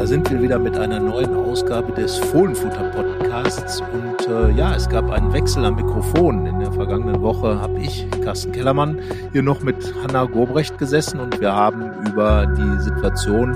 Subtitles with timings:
[0.00, 3.82] da sind wir wieder mit einer neuen Ausgabe des Fohlenfutter Podcasts.
[3.82, 6.46] Und äh, ja, es gab einen Wechsel am Mikrofon.
[6.46, 8.98] In der vergangenen Woche habe ich, Carsten Kellermann,
[9.32, 13.50] hier noch mit Hanna Gobrecht gesessen und wir haben über die Situation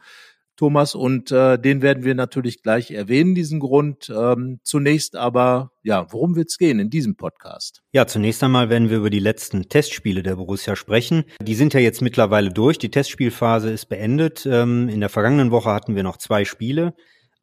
[0.61, 4.13] Thomas, und äh, den werden wir natürlich gleich erwähnen, diesen Grund.
[4.15, 7.81] Ähm, zunächst aber, ja, worum wird's gehen in diesem Podcast?
[7.93, 11.25] Ja, zunächst einmal werden wir über die letzten Testspiele der Borussia sprechen.
[11.41, 12.77] Die sind ja jetzt mittlerweile durch.
[12.77, 14.45] Die Testspielphase ist beendet.
[14.45, 16.93] Ähm, in der vergangenen Woche hatten wir noch zwei Spiele.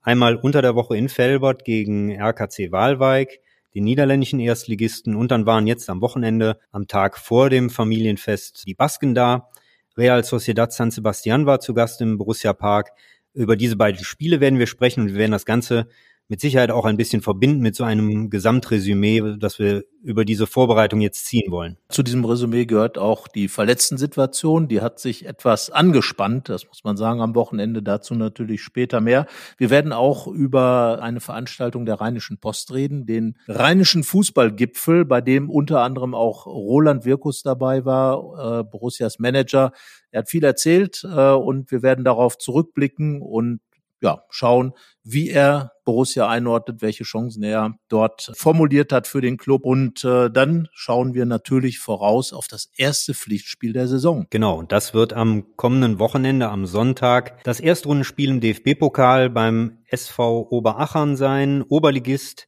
[0.03, 3.39] Einmal unter der Woche in Felbert gegen RKC Walwijk,
[3.73, 5.15] den niederländischen Erstligisten.
[5.15, 9.49] Und dann waren jetzt am Wochenende, am Tag vor dem Familienfest, die Basken da.
[9.97, 12.91] Real Sociedad San Sebastian war zu Gast im Borussia Park.
[13.33, 15.87] Über diese beiden Spiele werden wir sprechen und wir werden das Ganze
[16.29, 21.01] mit Sicherheit auch ein bisschen verbinden mit so einem Gesamtresümee, das wir über diese Vorbereitung
[21.01, 21.77] jetzt ziehen wollen.
[21.89, 24.67] Zu diesem Resümee gehört auch die Verletzten-Situation.
[24.67, 27.81] Die hat sich etwas angespannt, das muss man sagen, am Wochenende.
[27.81, 29.25] Dazu natürlich später mehr.
[29.57, 35.49] Wir werden auch über eine Veranstaltung der Rheinischen Post reden, den Rheinischen Fußballgipfel, bei dem
[35.49, 39.71] unter anderem auch Roland Wirkus dabei war, äh, Borussias Manager.
[40.11, 43.59] Er hat viel erzählt äh, und wir werden darauf zurückblicken und
[44.01, 49.65] ja, schauen, wie er Borussia einordnet, welche Chancen er dort formuliert hat für den Club.
[49.65, 54.27] Und äh, dann schauen wir natürlich voraus auf das erste Pflichtspiel der Saison.
[54.29, 60.47] Genau, und das wird am kommenden Wochenende, am Sonntag, das Erstrundenspiel im DFB-Pokal beim SV
[60.49, 62.47] Oberachern sein, Oberligist.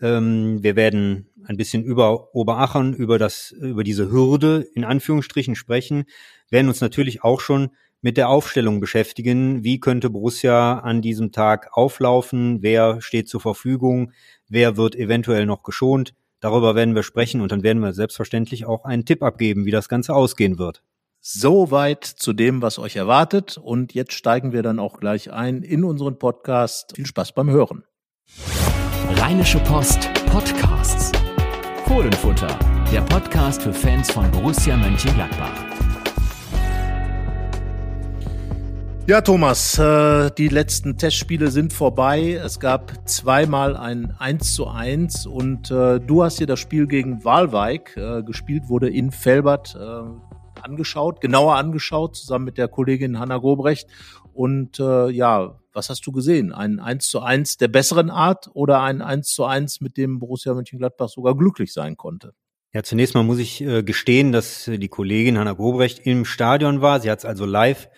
[0.00, 6.04] Ähm, wir werden ein bisschen über Oberachern, über das, über diese Hürde in Anführungsstrichen sprechen,
[6.50, 7.70] werden uns natürlich auch schon
[8.00, 9.64] mit der Aufstellung beschäftigen.
[9.64, 12.62] Wie könnte Borussia an diesem Tag auflaufen?
[12.62, 14.12] Wer steht zur Verfügung?
[14.48, 16.14] Wer wird eventuell noch geschont?
[16.40, 19.88] Darüber werden wir sprechen und dann werden wir selbstverständlich auch einen Tipp abgeben, wie das
[19.88, 20.82] Ganze ausgehen wird.
[21.20, 23.58] Soweit zu dem, was euch erwartet.
[23.58, 26.94] Und jetzt steigen wir dann auch gleich ein in unseren Podcast.
[26.94, 27.84] Viel Spaß beim Hören.
[29.16, 31.10] Rheinische Post Podcasts.
[31.86, 32.58] Fohlenfutter,
[32.92, 35.87] der Podcast für Fans von Borussia Mönchengladbach.
[39.08, 42.38] Ja, Thomas, äh, die letzten Testspiele sind vorbei.
[42.44, 47.24] Es gab zweimal ein 1 zu 1 und äh, du hast dir das Spiel gegen
[47.24, 53.38] Walwijk äh, gespielt, wurde in Felbert äh, angeschaut, genauer angeschaut, zusammen mit der Kollegin Hanna
[53.38, 53.88] Gobrecht.
[54.34, 56.52] Und äh, ja, was hast du gesehen?
[56.52, 60.52] Ein 1 zu 1 der besseren Art oder ein 1 zu 1, mit dem Borussia
[60.52, 62.34] Mönchengladbach sogar glücklich sein konnte?
[62.74, 67.00] Ja, zunächst mal muss ich äh, gestehen, dass die Kollegin Hanna Gobrecht im Stadion war.
[67.00, 67.88] Sie hat es also live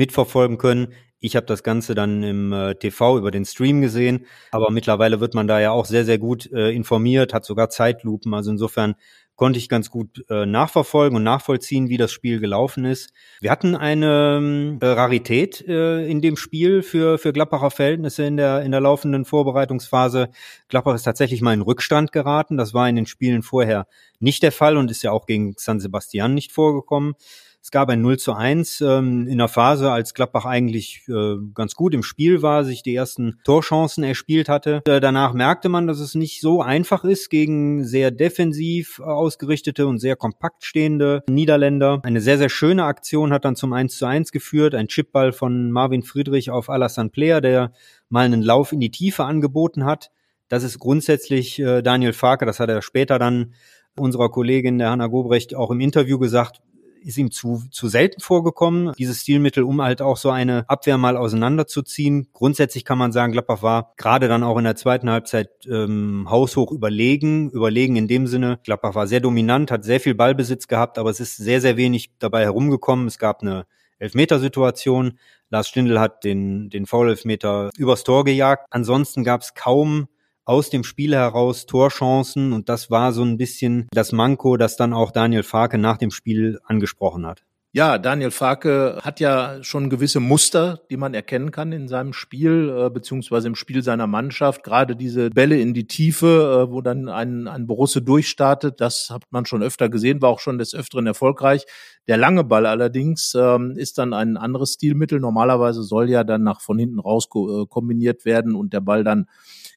[0.00, 0.94] mitverfolgen können.
[1.22, 5.34] Ich habe das Ganze dann im äh, TV über den Stream gesehen, aber mittlerweile wird
[5.34, 8.32] man da ja auch sehr, sehr gut äh, informiert, hat sogar Zeitlupen.
[8.32, 8.94] Also insofern
[9.36, 13.12] konnte ich ganz gut äh, nachverfolgen und nachvollziehen, wie das Spiel gelaufen ist.
[13.40, 18.62] Wir hatten eine äh, Rarität äh, in dem Spiel für, für Gladbacher Verhältnisse in der,
[18.62, 20.30] in der laufenden Vorbereitungsphase.
[20.68, 22.56] Gladbach ist tatsächlich mal in Rückstand geraten.
[22.56, 23.86] Das war in den Spielen vorher
[24.18, 27.14] nicht der Fall und ist ja auch gegen San Sebastian nicht vorgekommen.
[27.62, 31.74] Es gab ein 0 zu 1 ähm, in der Phase, als Gladbach eigentlich äh, ganz
[31.74, 34.82] gut im Spiel war, sich die ersten Torchancen erspielt hatte.
[34.86, 39.98] Äh, danach merkte man, dass es nicht so einfach ist gegen sehr defensiv ausgerichtete und
[39.98, 42.00] sehr kompakt stehende Niederländer.
[42.02, 44.74] Eine sehr, sehr schöne Aktion hat dann zum 1 zu 1 geführt.
[44.74, 47.72] Ein Chipball von Marvin Friedrich auf Alassane Player, der
[48.08, 50.10] mal einen Lauf in die Tiefe angeboten hat.
[50.48, 53.52] Das ist grundsätzlich äh, Daniel Farke, das hat er später dann
[53.96, 56.62] unserer Kollegin der Hanna Gobrecht auch im Interview gesagt,
[57.00, 61.16] ist ihm zu, zu selten vorgekommen, dieses Stilmittel, um halt auch so eine Abwehr mal
[61.16, 62.28] auseinanderzuziehen.
[62.32, 66.72] Grundsätzlich kann man sagen, Gladbach war gerade dann auch in der zweiten Halbzeit ähm, haushoch
[66.72, 67.50] überlegen.
[67.50, 71.20] Überlegen in dem Sinne, Gladbach war sehr dominant, hat sehr viel Ballbesitz gehabt, aber es
[71.20, 73.06] ist sehr, sehr wenig dabei herumgekommen.
[73.06, 73.66] Es gab eine
[73.98, 75.18] Elfmetersituation.
[75.50, 78.66] Lars Stindl hat den, den Foul-Elfmeter übers Tor gejagt.
[78.70, 80.08] Ansonsten gab es kaum
[80.50, 84.92] aus dem Spiel heraus Torchancen und das war so ein bisschen das Manko, das dann
[84.92, 87.44] auch Daniel Farke nach dem Spiel angesprochen hat.
[87.72, 92.68] Ja, Daniel Farke hat ja schon gewisse Muster, die man erkennen kann in seinem Spiel,
[92.76, 94.64] äh, beziehungsweise im Spiel seiner Mannschaft.
[94.64, 99.22] Gerade diese Bälle in die Tiefe, äh, wo dann ein, ein Borusse durchstartet, das hat
[99.30, 101.64] man schon öfter gesehen, war auch schon des Öfteren erfolgreich.
[102.08, 105.20] Der lange Ball allerdings ähm, ist dann ein anderes Stilmittel.
[105.20, 109.26] Normalerweise soll ja dann nach von hinten raus äh, kombiniert werden und der Ball dann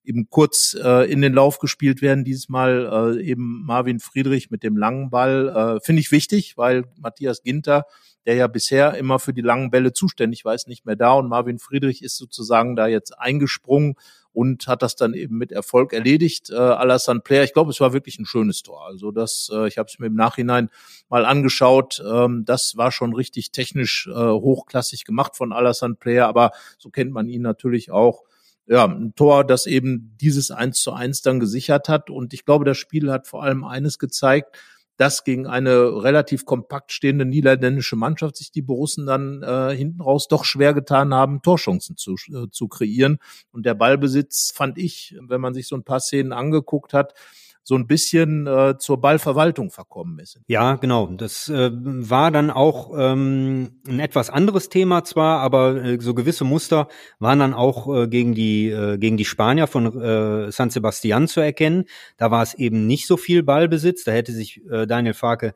[0.03, 2.23] eben kurz äh, in den Lauf gespielt werden.
[2.23, 5.77] Diesmal äh, eben Marvin Friedrich mit dem langen Ball.
[5.77, 7.85] Äh, Finde ich wichtig, weil Matthias Ginter,
[8.25, 11.29] der ja bisher immer für die langen Bälle zuständig war, ist nicht mehr da und
[11.29, 13.95] Marvin Friedrich ist sozusagen da jetzt eingesprungen
[14.33, 16.49] und hat das dann eben mit Erfolg erledigt.
[16.49, 18.85] Äh, Alassane Player, ich glaube, es war wirklich ein schönes Tor.
[18.85, 20.69] Also das, äh, ich habe es mir im Nachhinein
[21.07, 22.03] mal angeschaut.
[22.05, 27.11] Ähm, das war schon richtig technisch äh, hochklassig gemacht von Alassane Player, aber so kennt
[27.11, 28.23] man ihn natürlich auch
[28.65, 32.09] ja, ein Tor, das eben dieses eins zu eins dann gesichert hat.
[32.09, 34.57] Und ich glaube, das Spiel hat vor allem eines gezeigt,
[34.97, 40.27] dass gegen eine relativ kompakt stehende niederländische Mannschaft sich die Borussen dann äh, hinten raus
[40.27, 43.17] doch schwer getan haben, Torchancen zu, äh, zu kreieren.
[43.51, 47.15] Und der Ballbesitz fand ich, wenn man sich so ein paar Szenen angeguckt hat,
[47.63, 50.39] so ein bisschen äh, zur Ballverwaltung verkommen ist.
[50.47, 51.07] Ja, genau.
[51.07, 56.43] Das äh, war dann auch ähm, ein etwas anderes Thema zwar, aber äh, so gewisse
[56.43, 56.89] Muster
[57.19, 61.39] waren dann auch äh, gegen die äh, gegen die Spanier von äh, San Sebastian zu
[61.39, 61.85] erkennen.
[62.17, 64.03] Da war es eben nicht so viel Ballbesitz.
[64.03, 65.55] Da hätte sich äh, Daniel Farke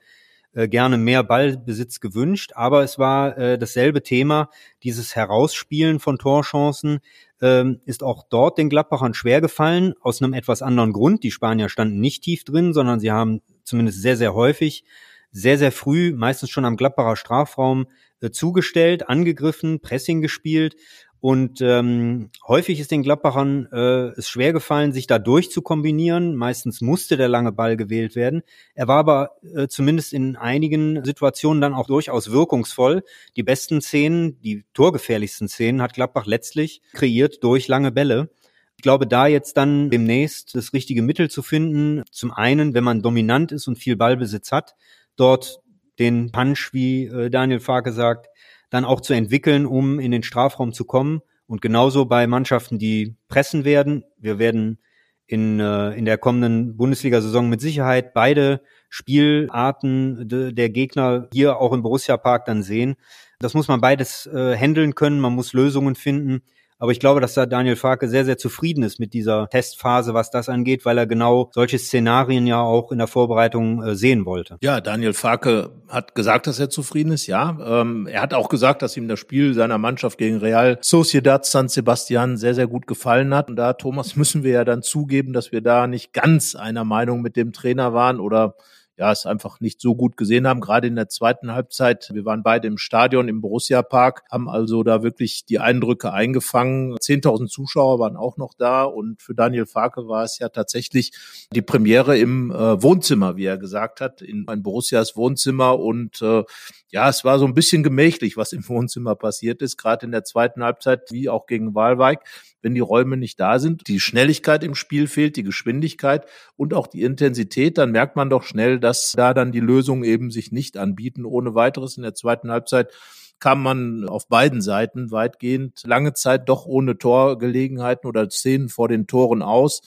[0.58, 4.50] äh, gerne mehr Ballbesitz gewünscht, aber es war äh, dasselbe Thema,
[4.82, 7.00] dieses Herausspielen von Torchancen
[7.42, 11.24] ähm, ist auch dort den Gladbachern schwer gefallen, aus einem etwas anderen Grund.
[11.24, 14.84] Die Spanier standen nicht tief drin, sondern sie haben zumindest sehr, sehr häufig,
[15.32, 17.86] sehr, sehr früh, meistens schon am Gladbacher Strafraum,
[18.22, 20.76] äh, zugestellt, angegriffen, Pressing gespielt.
[21.20, 26.36] Und ähm, häufig ist den Gladbachern äh, es schwer gefallen, sich da durchzukombinieren.
[26.36, 28.44] Meistens musste der lange Ball gewählt werden.
[28.76, 33.04] Er war aber äh, zumindest in einigen Situationen dann auch durchaus wirkungsvoll.
[33.36, 38.30] Die besten Szenen, die torgefährlichsten Szenen hat Gladbach letztlich kreiert durch lange Bälle.
[38.76, 43.02] Ich glaube, da jetzt dann demnächst das richtige Mittel zu finden, zum einen, wenn man
[43.02, 44.76] dominant ist und viel Ballbesitz hat,
[45.16, 45.62] dort
[45.98, 48.28] den Punch, wie äh, Daniel Farke sagt,
[48.70, 51.22] dann auch zu entwickeln, um in den Strafraum zu kommen.
[51.46, 54.04] Und genauso bei Mannschaften, die pressen werden.
[54.18, 54.80] Wir werden
[55.28, 61.74] in, äh, in der kommenden Bundesliga-Saison mit Sicherheit beide Spielarten de, der Gegner hier auch
[61.74, 62.96] im Borussia Park dann sehen.
[63.40, 65.20] Das muss man beides äh, handeln können.
[65.20, 66.42] Man muss Lösungen finden.
[66.80, 70.30] Aber ich glaube, dass da Daniel Farke sehr, sehr zufrieden ist mit dieser Testphase, was
[70.30, 74.58] das angeht, weil er genau solche Szenarien ja auch in der Vorbereitung äh, sehen wollte.
[74.62, 77.58] Ja, Daniel Farke hat gesagt, dass er zufrieden ist, ja.
[77.66, 81.68] Ähm, er hat auch gesagt, dass ihm das Spiel seiner Mannschaft gegen Real Sociedad San
[81.68, 83.50] Sebastian sehr, sehr gut gefallen hat.
[83.50, 87.22] Und da, Thomas, müssen wir ja dann zugeben, dass wir da nicht ganz einer Meinung
[87.22, 88.56] mit dem Trainer waren oder
[88.98, 92.10] ja, es einfach nicht so gut gesehen haben, gerade in der zweiten Halbzeit.
[92.14, 96.96] Wir waren beide im Stadion im Borussia Park, haben also da wirklich die Eindrücke eingefangen.
[96.96, 101.12] 10.000 Zuschauer waren auch noch da und für Daniel Farke war es ja tatsächlich
[101.54, 106.44] die Premiere im äh, Wohnzimmer, wie er gesagt hat, in ein Borussias Wohnzimmer und äh,
[106.90, 110.24] ja, es war so ein bisschen gemächlich, was im Wohnzimmer passiert ist, gerade in der
[110.24, 112.24] zweiten Halbzeit, wie auch gegen Walweig,
[112.62, 113.88] wenn die Räume nicht da sind.
[113.88, 116.26] Die Schnelligkeit im Spiel fehlt, die Geschwindigkeit
[116.56, 117.78] und auch die Intensität.
[117.78, 121.26] Dann merkt man doch schnell, dass da dann die Lösungen eben sich nicht anbieten.
[121.26, 122.92] Ohne weiteres in der zweiten Halbzeit
[123.40, 129.06] kam man auf beiden Seiten weitgehend lange Zeit doch ohne Torgelegenheiten oder Szenen vor den
[129.06, 129.82] Toren aus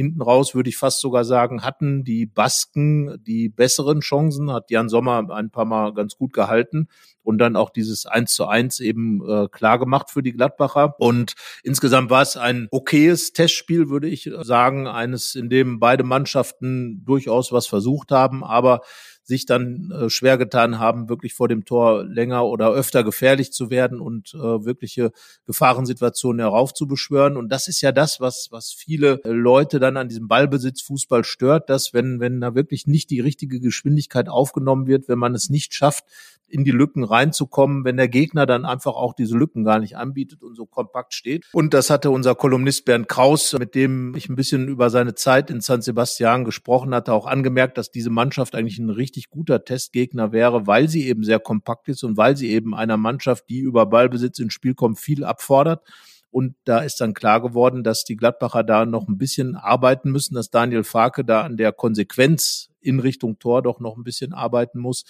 [0.00, 4.88] hinten raus würde ich fast sogar sagen, hatten die Basken die besseren Chancen, hat Jan
[4.88, 6.88] Sommer ein paar Mal ganz gut gehalten
[7.22, 10.94] und dann auch dieses 1 zu 1 eben äh, klar gemacht für die Gladbacher.
[10.98, 17.04] Und insgesamt war es ein okayes Testspiel, würde ich sagen, eines, in dem beide Mannschaften
[17.04, 18.80] durchaus was versucht haben, aber
[19.30, 23.70] sich dann äh, schwer getan haben, wirklich vor dem Tor länger oder öfter gefährlich zu
[23.70, 25.12] werden und äh, wirkliche
[25.46, 27.36] Gefahrensituationen heraufzubeschwören.
[27.36, 31.94] Und das ist ja das, was, was viele Leute dann an diesem Ballbesitzfußball stört, dass
[31.94, 36.04] wenn, wenn da wirklich nicht die richtige Geschwindigkeit aufgenommen wird, wenn man es nicht schafft,
[36.50, 40.42] in die Lücken reinzukommen, wenn der Gegner dann einfach auch diese Lücken gar nicht anbietet
[40.42, 41.46] und so kompakt steht.
[41.52, 45.50] Und das hatte unser Kolumnist Bernd Kraus, mit dem ich ein bisschen über seine Zeit
[45.50, 50.32] in San Sebastian gesprochen hatte, auch angemerkt, dass diese Mannschaft eigentlich ein richtig guter Testgegner
[50.32, 53.84] wäre, weil sie eben sehr kompakt ist und weil sie eben einer Mannschaft, die über
[53.86, 55.82] Ballbesitz ins Spiel kommt, viel abfordert.
[56.30, 60.34] Und da ist dann klar geworden, dass die Gladbacher da noch ein bisschen arbeiten müssen,
[60.34, 64.78] dass Daniel Farke da an der Konsequenz in Richtung Tor doch noch ein bisschen arbeiten
[64.78, 65.04] muss.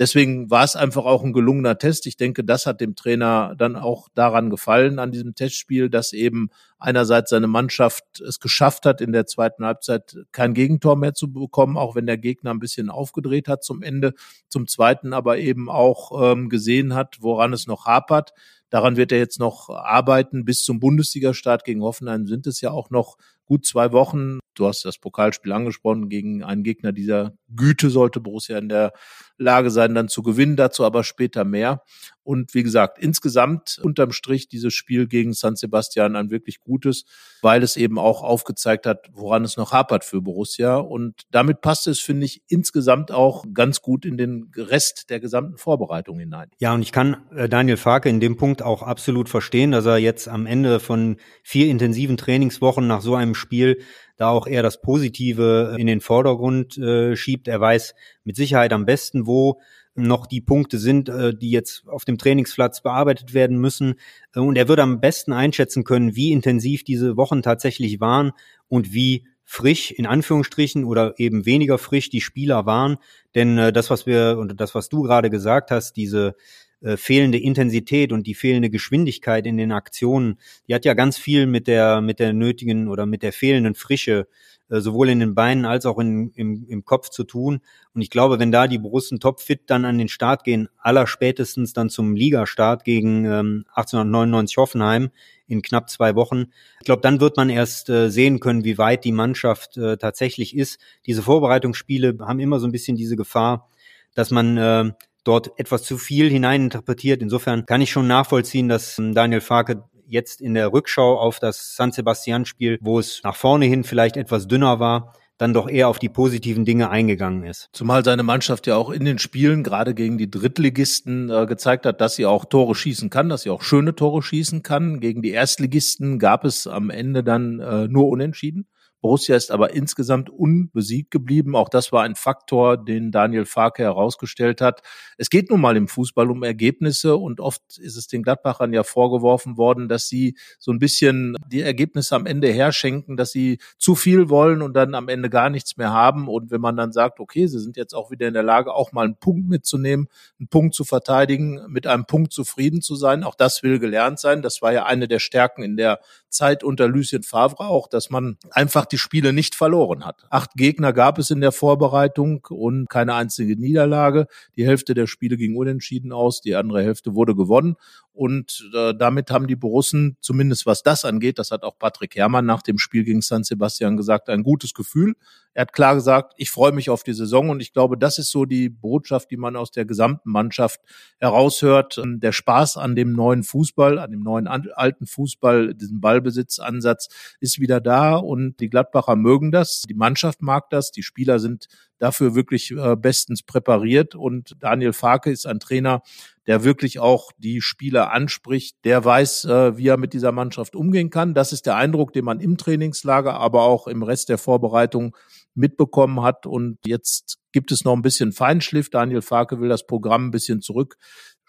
[0.00, 2.06] Deswegen war es einfach auch ein gelungener Test.
[2.06, 6.48] Ich denke, das hat dem Trainer dann auch daran gefallen an diesem Testspiel, dass eben
[6.78, 11.76] einerseits seine Mannschaft es geschafft hat, in der zweiten Halbzeit kein Gegentor mehr zu bekommen,
[11.76, 14.14] auch wenn der Gegner ein bisschen aufgedreht hat zum Ende.
[14.48, 18.32] Zum zweiten aber eben auch ähm, gesehen hat, woran es noch hapert.
[18.70, 20.46] Daran wird er jetzt noch arbeiten.
[20.46, 24.38] Bis zum Bundesligastart gegen Hoffenheim sind es ja auch noch gut zwei Wochen.
[24.60, 26.10] Du hast das Pokalspiel angesprochen.
[26.10, 28.92] Gegen einen Gegner dieser Güte sollte Borussia in der
[29.38, 30.56] Lage sein, dann zu gewinnen.
[30.56, 31.82] Dazu aber später mehr.
[32.22, 37.04] Und wie gesagt, insgesamt unterm Strich dieses Spiel gegen San Sebastian ein wirklich gutes,
[37.40, 40.76] weil es eben auch aufgezeigt hat, woran es noch hapert für Borussia.
[40.76, 45.56] Und damit passt es, finde ich, insgesamt auch ganz gut in den Rest der gesamten
[45.56, 46.50] Vorbereitung hinein.
[46.58, 49.96] Ja, und ich kann äh, Daniel Farke in dem Punkt auch absolut verstehen, dass er
[49.96, 53.78] jetzt am Ende von vier intensiven Trainingswochen nach so einem Spiel
[54.20, 57.48] da auch eher das Positive in den Vordergrund äh, schiebt.
[57.48, 59.60] Er weiß mit Sicherheit am besten, wo
[59.94, 63.94] noch die Punkte sind, äh, die jetzt auf dem Trainingsplatz bearbeitet werden müssen.
[64.34, 68.32] Äh, und er würde am besten einschätzen können, wie intensiv diese Wochen tatsächlich waren
[68.68, 72.98] und wie frisch in Anführungsstrichen oder eben weniger frisch die Spieler waren.
[73.34, 76.34] Denn äh, das, was wir und das, was du gerade gesagt hast, diese
[76.82, 81.46] äh, fehlende Intensität und die fehlende Geschwindigkeit in den Aktionen, die hat ja ganz viel
[81.46, 84.26] mit der, mit der nötigen oder mit der fehlenden Frische
[84.70, 87.60] äh, sowohl in den Beinen als auch in, im, im Kopf zu tun.
[87.92, 91.72] Und ich glaube, wenn da die Borussen topfit dann an den Start gehen, aller spätestens
[91.72, 95.10] dann zum Ligastart gegen ähm, 1899 Hoffenheim
[95.48, 96.46] in knapp zwei Wochen,
[96.78, 100.56] ich glaube, dann wird man erst äh, sehen können, wie weit die Mannschaft äh, tatsächlich
[100.56, 100.78] ist.
[101.04, 103.68] Diese Vorbereitungsspiele haben immer so ein bisschen diese Gefahr,
[104.14, 104.92] dass man äh,
[105.24, 107.22] dort etwas zu viel hineininterpretiert.
[107.22, 111.76] Insofern kann ich schon nachvollziehen, dass ähm, Daniel Farke jetzt in der Rückschau auf das
[111.76, 115.98] San Sebastian-Spiel, wo es nach vorne hin vielleicht etwas dünner war, dann doch eher auf
[115.98, 117.70] die positiven Dinge eingegangen ist.
[117.72, 122.02] Zumal seine Mannschaft ja auch in den Spielen gerade gegen die Drittligisten äh, gezeigt hat,
[122.02, 125.00] dass sie auch Tore schießen kann, dass sie auch schöne Tore schießen kann.
[125.00, 128.66] Gegen die Erstligisten gab es am Ende dann äh, nur Unentschieden.
[129.00, 131.56] Borussia ist aber insgesamt unbesiegt geblieben.
[131.56, 134.82] Auch das war ein Faktor, den Daniel Farke herausgestellt hat.
[135.16, 138.82] Es geht nun mal im Fußball um Ergebnisse und oft ist es den Gladbachern ja
[138.82, 143.94] vorgeworfen worden, dass sie so ein bisschen die Ergebnisse am Ende herschenken, dass sie zu
[143.94, 146.28] viel wollen und dann am Ende gar nichts mehr haben.
[146.28, 148.92] Und wenn man dann sagt, okay, sie sind jetzt auch wieder in der Lage, auch
[148.92, 153.34] mal einen Punkt mitzunehmen, einen Punkt zu verteidigen, mit einem Punkt zufrieden zu sein, auch
[153.34, 154.42] das will gelernt sein.
[154.42, 158.36] Das war ja eine der Stärken in der Zeit unter Lucien Favre auch, dass man
[158.50, 160.26] einfach die Spiele nicht verloren hat.
[160.30, 164.26] Acht Gegner gab es in der Vorbereitung und keine einzige Niederlage.
[164.56, 167.76] Die Hälfte der Spiele ging unentschieden aus, die andere Hälfte wurde gewonnen.
[168.12, 172.44] Und äh, damit haben die Borussen, zumindest was das angeht, das hat auch Patrick Herrmann
[172.44, 175.14] nach dem Spiel gegen San Sebastian gesagt, ein gutes Gefühl.
[175.54, 178.30] Er hat klar gesagt, ich freue mich auf die Saison und ich glaube, das ist
[178.30, 180.80] so die Botschaft, die man aus der gesamten Mannschaft
[181.18, 181.98] heraushört.
[181.98, 187.08] Ähm, der Spaß an dem neuen Fußball, an dem neuen alten Fußball, diesem Ballbesitzansatz
[187.40, 191.66] ist wieder da und die Gladbacher mögen das, die Mannschaft mag das, die Spieler sind
[191.98, 196.02] dafür wirklich äh, bestens präpariert und Daniel Farke ist ein Trainer,
[196.46, 201.10] der wirklich auch die Spieler anspricht, der weiß, äh, wie er mit dieser Mannschaft umgehen
[201.10, 201.34] kann.
[201.34, 205.14] Das ist der Eindruck, den man im Trainingslager, aber auch im Rest der Vorbereitung
[205.54, 206.46] mitbekommen hat.
[206.46, 208.88] Und jetzt gibt es noch ein bisschen Feinschliff.
[208.88, 210.62] Daniel Farke will das Programm ein bisschen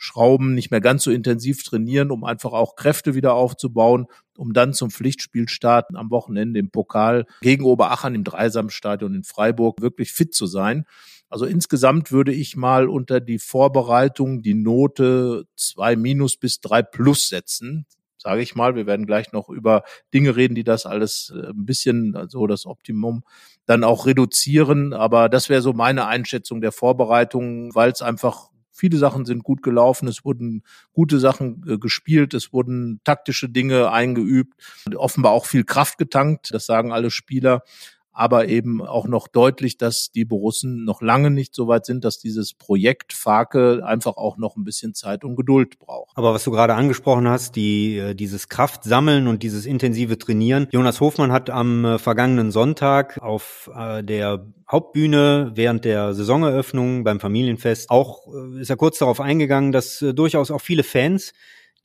[0.01, 4.73] zurückschrauben, nicht mehr ganz so intensiv trainieren, um einfach auch Kräfte wieder aufzubauen, um dann
[4.73, 10.47] zum Pflichtspielstart am Wochenende im Pokal gegen Oberachern im Dreisamstadion in Freiburg wirklich fit zu
[10.47, 10.85] sein.
[11.29, 17.29] Also insgesamt würde ich mal unter die Vorbereitung die Note zwei minus bis drei plus
[17.29, 17.85] setzen
[18.17, 18.75] sage ich mal.
[18.75, 19.81] Wir werden gleich noch über
[20.13, 23.23] Dinge reden, die das alles äh, ein bisschen, also das Optimum
[23.65, 24.93] dann auch reduzieren.
[24.93, 29.61] Aber das wäre so meine Einschätzung der Vorbereitung, weil es einfach viele Sachen sind gut
[29.61, 30.63] gelaufen, es wurden
[30.93, 34.53] gute Sachen äh, gespielt, es wurden taktische Dinge eingeübt,
[34.95, 37.63] offenbar auch viel Kraft getankt, das sagen alle Spieler.
[38.13, 42.19] Aber eben auch noch deutlich, dass die Borussen noch lange nicht so weit sind, dass
[42.19, 46.15] dieses Projekt Farke einfach auch noch ein bisschen Zeit und Geduld braucht.
[46.15, 50.67] Aber was du gerade angesprochen hast, die, äh, dieses Kraftsammeln und dieses intensive Trainieren.
[50.71, 57.19] Jonas Hofmann hat am äh, vergangenen Sonntag auf äh, der Hauptbühne während der Saisoneröffnung beim
[57.19, 58.27] Familienfest auch,
[58.57, 61.33] ist er kurz darauf eingegangen, dass durchaus auch viele Fans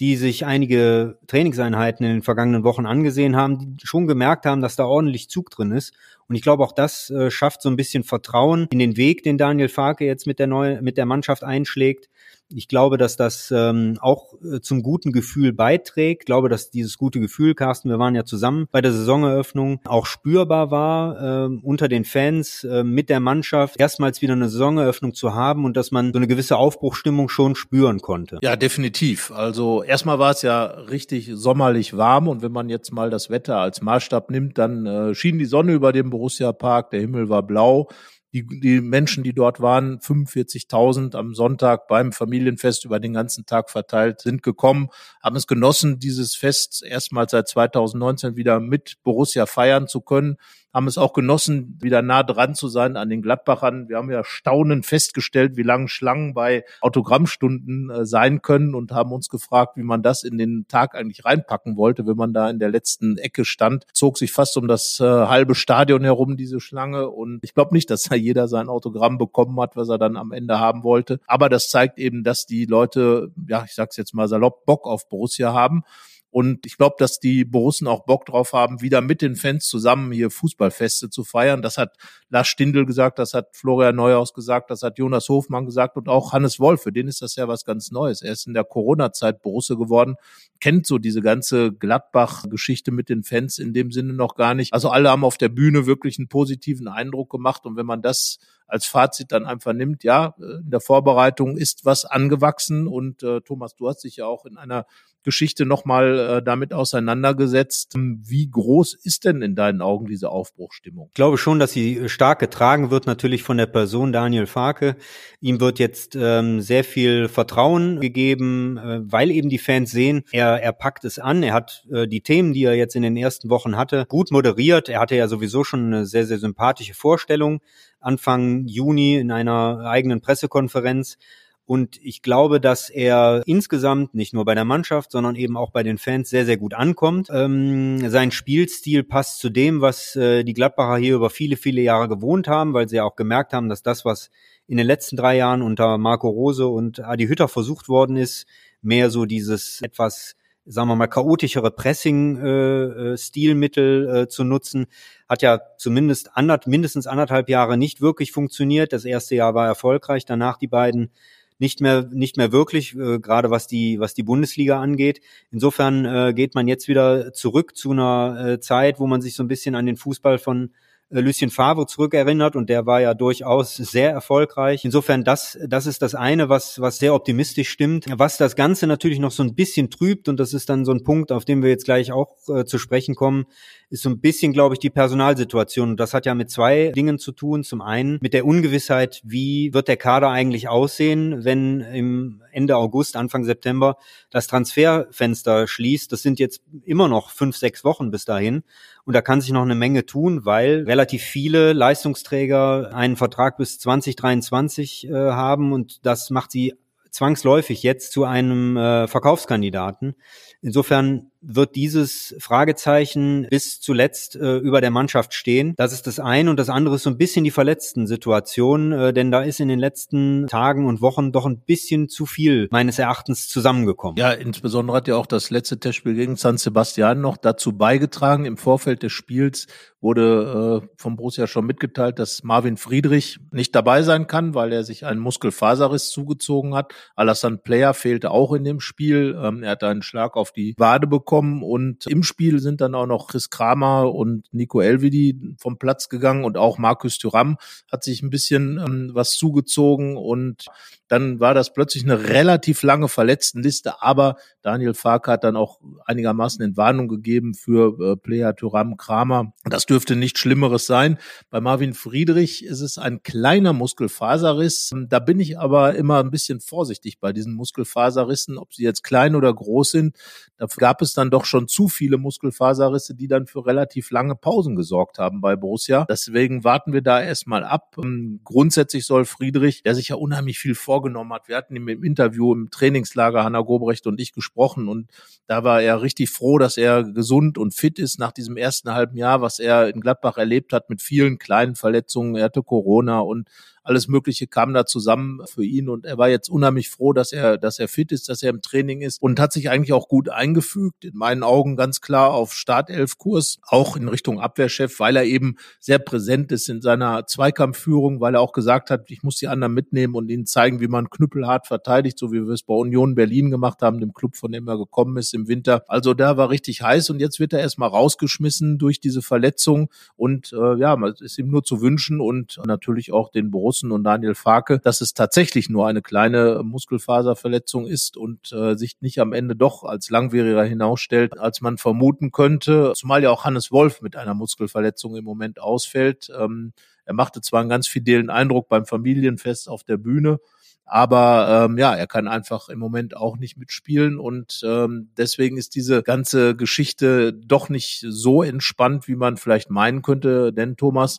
[0.01, 4.77] die sich einige Trainingseinheiten in den vergangenen Wochen angesehen haben, die schon gemerkt haben, dass
[4.77, 5.95] da ordentlich Zug drin ist.
[6.29, 9.39] Und ich glaube, auch das äh, schafft so ein bisschen Vertrauen in den Weg, den
[9.39, 12.09] Daniel Farke jetzt mit der neue, mit der Mannschaft einschlägt.
[12.55, 16.23] Ich glaube, dass das ähm, auch äh, zum guten Gefühl beiträgt.
[16.23, 20.07] Ich glaube, dass dieses gute Gefühl, Carsten, wir waren ja zusammen bei der Saisoneröffnung, auch
[20.07, 25.35] spürbar war äh, unter den Fans äh, mit der Mannschaft, erstmals wieder eine Saisoneröffnung zu
[25.35, 28.39] haben und dass man so eine gewisse Aufbruchstimmung schon spüren konnte.
[28.43, 29.33] Ja, definitiv.
[29.33, 33.59] Also erstmal war es ja richtig sommerlich warm und wenn man jetzt mal das Wetter
[33.59, 37.43] als Maßstab nimmt, dann äh, schien die Sonne über dem Borussia Park, der Himmel war
[37.43, 37.89] blau
[38.37, 43.71] die, die Menschen, die dort waren, 45.000 am Sonntag beim Familienfest über den ganzen Tag
[43.71, 44.89] verteilt, sind gekommen,
[45.23, 50.37] haben es genossen, dieses Fest erstmals seit 2019 wieder mit Borussia feiern zu können,
[50.77, 53.89] haben es auch genossen, wieder nah dran zu sein an den Gladbachern.
[53.89, 59.11] Wir haben ja staunend festgestellt, wie lange Schlangen bei Autogrammstunden äh, sein können und haben
[59.11, 62.59] uns gefragt, wie man das in den Tag eigentlich reinpacken wollte, wenn man da in
[62.59, 63.87] der letzten Ecke stand.
[63.95, 67.09] Zog sich fast um das äh, halbe Stadion herum, diese Schlange.
[67.09, 70.33] Und ich glaube nicht, dass da jeder sein Autogramm bekommen hat, was er dann am
[70.33, 71.21] Ende haben wollte.
[71.27, 75.09] Aber das zeigt eben, dass die Leute, ja, ich sag's jetzt mal salopp, Bock auf
[75.09, 75.85] Borussia haben.
[76.31, 80.13] Und ich glaube, dass die Borussen auch Bock drauf haben, wieder mit den Fans zusammen
[80.13, 81.63] hier Fußballfeste zu feiern.
[81.63, 81.97] Das hat
[82.29, 86.33] Lars Stindl gesagt, das hat Florian Neuhaus gesagt, das hat Jonas Hofmann gesagt und auch
[86.33, 86.83] Hannes Wolf.
[86.83, 88.21] Für den ist das ja was ganz Neues.
[88.21, 90.17] Er ist in der Corona-Zeit Borusse geworden,
[90.61, 94.75] kennt so diese ganze Gladbach-Geschichte mit den Fans in dem Sinne noch gar nicht.
[94.75, 97.65] Also alle haben auf der Bühne wirklich einen positiven Eindruck gemacht.
[97.65, 102.05] Und wenn man das als Fazit dann einfach nimmt, ja, in der Vorbereitung ist was
[102.05, 104.87] angewachsen und äh, Thomas, du hast dich ja auch in einer
[105.27, 107.95] Geschichte nochmal äh, damit auseinandergesetzt.
[107.97, 111.09] Wie groß ist denn in deinen Augen diese Aufbruchstimmung?
[111.09, 114.97] Ich glaube schon, dass sie stark getragen wird, natürlich von der Person Daniel Farke.
[115.41, 120.63] Ihm wird jetzt ähm, sehr viel Vertrauen gegeben, äh, weil eben die Fans sehen, er,
[120.63, 121.43] er packt es an.
[121.43, 124.89] Er hat äh, die Themen, die er jetzt in den ersten Wochen hatte, gut moderiert.
[124.89, 127.61] Er hatte ja sowieso schon eine sehr, sehr sympathische Vorstellung
[128.01, 131.19] Anfang Juni in einer eigenen Pressekonferenz.
[131.67, 135.83] Und ich glaube, dass er insgesamt nicht nur bei der Mannschaft, sondern eben auch bei
[135.83, 137.29] den Fans sehr, sehr gut ankommt.
[137.33, 142.09] Ähm, sein Spielstil passt zu dem, was äh, die Gladbacher hier über viele, viele Jahre
[142.09, 144.31] gewohnt haben, weil sie ja auch gemerkt haben, dass das, was
[144.69, 148.47] in den letzten drei Jahren unter Marco Rose und Adi Hütter versucht worden ist,
[148.81, 154.87] mehr so dieses etwas sagen wir mal, chaotischere Pressing-Stilmittel äh, äh, zu nutzen,
[155.29, 158.93] hat ja zumindest andert, mindestens anderthalb Jahre nicht wirklich funktioniert.
[158.93, 161.13] Das erste Jahr war erfolgreich, danach die beiden
[161.59, 165.21] nicht mehr nicht mehr wirklich, äh, gerade was die was die Bundesliga angeht.
[165.51, 169.43] Insofern äh, geht man jetzt wieder zurück zu einer äh, Zeit, wo man sich so
[169.43, 170.71] ein bisschen an den Fußball von
[171.09, 174.85] Lucien Favre zurückerinnert und der war ja durchaus sehr erfolgreich.
[174.85, 178.07] Insofern das das ist das eine, was was sehr optimistisch stimmt.
[178.17, 181.05] Was das Ganze natürlich noch so ein bisschen trübt und das ist dann so ein
[181.05, 183.47] Punkt, auf den wir jetzt gleich auch äh, zu sprechen kommen,
[183.89, 185.91] ist so ein bisschen, glaube ich, die Personalsituation.
[185.91, 187.63] Und das hat ja mit zwei Dingen zu tun.
[187.63, 193.17] Zum einen mit der Ungewissheit, wie wird der Kader eigentlich aussehen, wenn im Ende August,
[193.17, 193.97] Anfang September
[194.31, 196.11] das Transferfenster schließt.
[196.11, 198.65] Das sind jetzt immer noch fünf, sechs Wochen bis dahin.
[199.07, 203.79] Und da kann sich noch eine Menge tun, weil relativ viele Leistungsträger einen Vertrag bis
[203.79, 206.75] 2023 äh, haben und das macht sie
[207.11, 210.17] zwangsläufig jetzt zu einem äh, Verkaufskandidaten.
[210.61, 215.75] Insofern wird dieses Fragezeichen bis zuletzt äh, über der Mannschaft stehen.
[215.77, 216.51] Das ist das eine.
[216.51, 219.69] Und das andere ist so ein bisschen die verletzten Situation, äh, denn da ist in
[219.69, 224.17] den letzten Tagen und Wochen doch ein bisschen zu viel meines Erachtens zusammengekommen.
[224.19, 228.45] Ja, insbesondere hat ja auch das letzte Testspiel gegen San Sebastian noch dazu beigetragen.
[228.45, 229.67] Im Vorfeld des Spiels
[230.01, 234.85] wurde äh, vom Borussia schon mitgeteilt, dass Marvin Friedrich nicht dabei sein kann, weil er
[234.85, 236.93] sich einen Muskelfaserriss zugezogen hat.
[237.17, 239.37] Alassane Player fehlte auch in dem Spiel.
[239.43, 243.07] Ähm, er hat einen Schlag auf die Wade bekommen und im Spiel sind dann auch
[243.07, 247.57] noch Chris Kramer und Nico Elvidi vom Platz gegangen und auch Markus Thuram
[247.91, 250.67] hat sich ein bisschen ähm, was zugezogen und
[251.09, 256.65] dann war das plötzlich eine relativ lange Verletztenliste, aber Daniel Fark hat dann auch einigermaßen
[256.65, 259.53] Entwarnung gegeben für äh, Player Thuram Kramer.
[259.65, 261.19] Das dürfte nicht Schlimmeres sein.
[261.51, 264.93] Bei Marvin Friedrich ist es ein kleiner Muskelfaserriss.
[265.09, 269.37] Da bin ich aber immer ein bisschen vorsichtig bei diesen Muskelfaserrissen, ob sie jetzt klein
[269.37, 270.17] oder groß sind.
[270.57, 274.75] Da gab es dann doch schon zu viele Muskelfaserrisse, die dann für relativ lange Pausen
[274.75, 276.07] gesorgt haben bei Borussia.
[276.09, 277.97] Deswegen warten wir da erstmal ab.
[278.45, 282.55] Grundsätzlich soll Friedrich, der sich ja unheimlich viel vorgenommen hat, wir hatten ihm im Interview
[282.55, 285.11] im Trainingslager Hanna Gobrecht und ich gesprochen und
[285.47, 289.19] da war er richtig froh, dass er gesund und fit ist nach diesem ersten halben
[289.19, 292.35] Jahr, was er in Gladbach erlebt hat mit vielen kleinen Verletzungen.
[292.35, 293.51] Er hatte Corona und
[293.87, 297.57] alles Mögliche kam da zusammen für ihn und er war jetzt unheimlich froh, dass er,
[297.57, 300.29] dass er fit ist, dass er im Training ist und hat sich eigentlich auch gut
[300.29, 301.05] eingefügt.
[301.05, 306.01] In meinen Augen ganz klar auf Startelfkurs, auch in Richtung Abwehrchef, weil er eben sehr
[306.01, 310.15] präsent ist in seiner Zweikampfführung, weil er auch gesagt hat, ich muss die anderen mitnehmen
[310.15, 313.83] und ihnen zeigen, wie man knüppelhart verteidigt, so wie wir es bei Union Berlin gemacht
[313.83, 315.85] haben, dem Club, von dem er gekommen ist im Winter.
[315.87, 320.53] Also da war richtig heiß und jetzt wird er erstmal rausgeschmissen durch diese Verletzung und
[320.53, 324.05] äh, ja, es ist ihm nur zu wünschen und natürlich auch den Borussia Borussen und
[324.05, 329.33] Daniel Farke, dass es tatsächlich nur eine kleine Muskelfaserverletzung ist und äh, sich nicht am
[329.33, 332.93] Ende doch als langwieriger hinausstellt, als man vermuten könnte.
[332.95, 336.31] Zumal ja auch Hannes Wolf mit einer Muskelverletzung im Moment ausfällt.
[336.39, 336.73] Ähm,
[337.05, 340.39] er machte zwar einen ganz fidelen Eindruck beim Familienfest auf der Bühne,
[340.85, 345.75] aber ähm, ja, er kann einfach im Moment auch nicht mitspielen und ähm, deswegen ist
[345.75, 350.53] diese ganze Geschichte doch nicht so entspannt, wie man vielleicht meinen könnte.
[350.53, 351.19] Denn Thomas,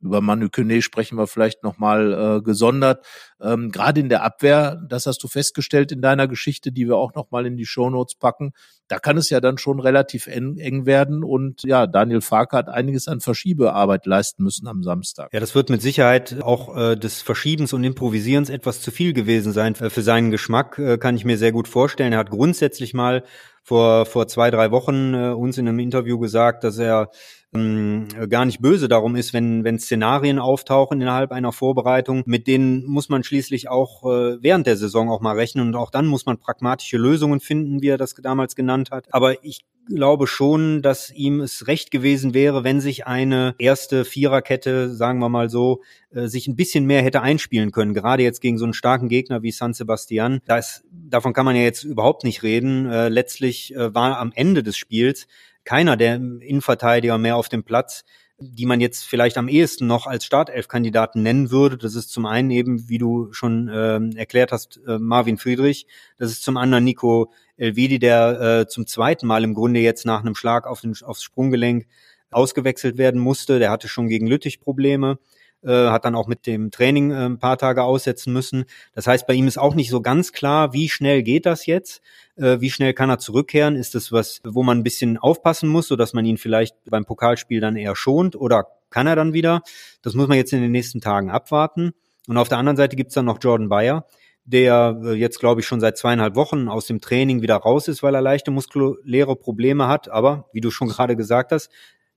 [0.00, 3.04] über Manu Kone sprechen wir vielleicht nochmal äh, gesondert.
[3.40, 7.14] Ähm, Gerade in der Abwehr, das hast du festgestellt in deiner Geschichte, die wir auch
[7.14, 8.52] nochmal in die Shownotes packen.
[8.86, 11.22] Da kann es ja dann schon relativ eng, eng werden.
[11.22, 15.30] Und ja, Daniel Farke hat einiges an Verschiebearbeit leisten müssen am Samstag.
[15.32, 19.52] Ja, das wird mit Sicherheit auch äh, des Verschiebens und Improvisierens etwas zu viel gewesen
[19.52, 19.74] sein.
[19.74, 22.12] Äh, für seinen Geschmack äh, kann ich mir sehr gut vorstellen.
[22.12, 23.24] Er hat grundsätzlich mal
[23.68, 27.10] vor, vor zwei, drei Wochen äh, uns in einem Interview gesagt, dass er
[27.52, 32.22] ähm, gar nicht böse darum ist, wenn, wenn Szenarien auftauchen innerhalb einer Vorbereitung.
[32.24, 35.90] Mit denen muss man schließlich auch äh, während der Saison auch mal rechnen und auch
[35.90, 39.06] dann muss man pragmatische Lösungen finden, wie er das damals genannt hat.
[39.10, 44.94] Aber ich glaube schon, dass ihm es recht gewesen wäre, wenn sich eine erste Viererkette,
[44.94, 47.94] sagen wir mal so, äh, sich ein bisschen mehr hätte einspielen können.
[47.94, 50.40] Gerade jetzt gegen so einen starken Gegner wie San Sebastian.
[50.46, 52.86] Das, davon kann man ja jetzt überhaupt nicht reden.
[52.86, 55.26] Äh, letztlich äh, war am Ende des Spiels
[55.64, 58.04] keiner der Innenverteidiger mehr auf dem Platz,
[58.40, 61.76] die man jetzt vielleicht am ehesten noch als Startelf-Kandidaten nennen würde.
[61.76, 65.86] Das ist zum einen eben, wie du schon äh, erklärt hast, äh, Marvin Friedrich.
[66.18, 70.20] Das ist zum anderen Nico Elvedi, der äh, zum zweiten Mal im Grunde jetzt nach
[70.20, 71.86] einem Schlag auf den, aufs Sprunggelenk
[72.30, 73.58] ausgewechselt werden musste.
[73.58, 75.18] Der hatte schon gegen Lüttich Probleme.
[75.64, 78.64] Äh, hat dann auch mit dem Training äh, ein paar Tage aussetzen müssen.
[78.94, 82.00] Das heißt, bei ihm ist auch nicht so ganz klar, wie schnell geht das jetzt,
[82.36, 83.74] äh, wie schnell kann er zurückkehren.
[83.74, 87.04] Ist das was, wo man ein bisschen aufpassen muss, so dass man ihn vielleicht beim
[87.04, 89.62] Pokalspiel dann eher schont oder kann er dann wieder?
[90.00, 91.92] Das muss man jetzt in den nächsten Tagen abwarten.
[92.28, 94.06] Und auf der anderen Seite gibt's dann noch Jordan Bayer,
[94.44, 98.14] der jetzt, glaube ich, schon seit zweieinhalb Wochen aus dem Training wieder raus ist, weil
[98.14, 100.08] er leichte muskuläre Probleme hat.
[100.08, 101.70] Aber, wie du schon gerade gesagt hast,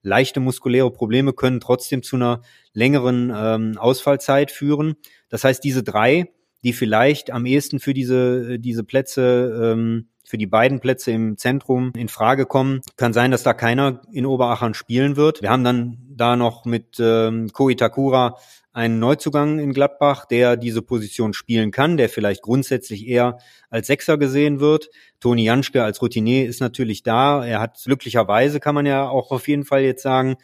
[0.03, 2.41] leichte muskuläre Probleme können trotzdem zu einer
[2.73, 4.95] längeren ähm, Ausfallzeit führen.
[5.29, 6.31] Das heißt, diese drei,
[6.63, 11.91] die vielleicht am ehesten für diese, diese Plätze, ähm, für die beiden Plätze im Zentrum
[11.95, 15.41] in Frage kommen, kann sein, dass da keiner in Oberachern spielen wird.
[15.41, 18.37] Wir haben dann da noch mit ähm, Ko Itakura
[18.73, 23.37] einen Neuzugang in Gladbach, der diese Position spielen kann, der vielleicht grundsätzlich eher
[23.69, 24.89] als Sechser gesehen wird.
[25.19, 27.45] Toni Janschke als Routinier ist natürlich da.
[27.45, 30.37] Er hat glücklicherweise, kann man ja auch auf jeden Fall jetzt sagen,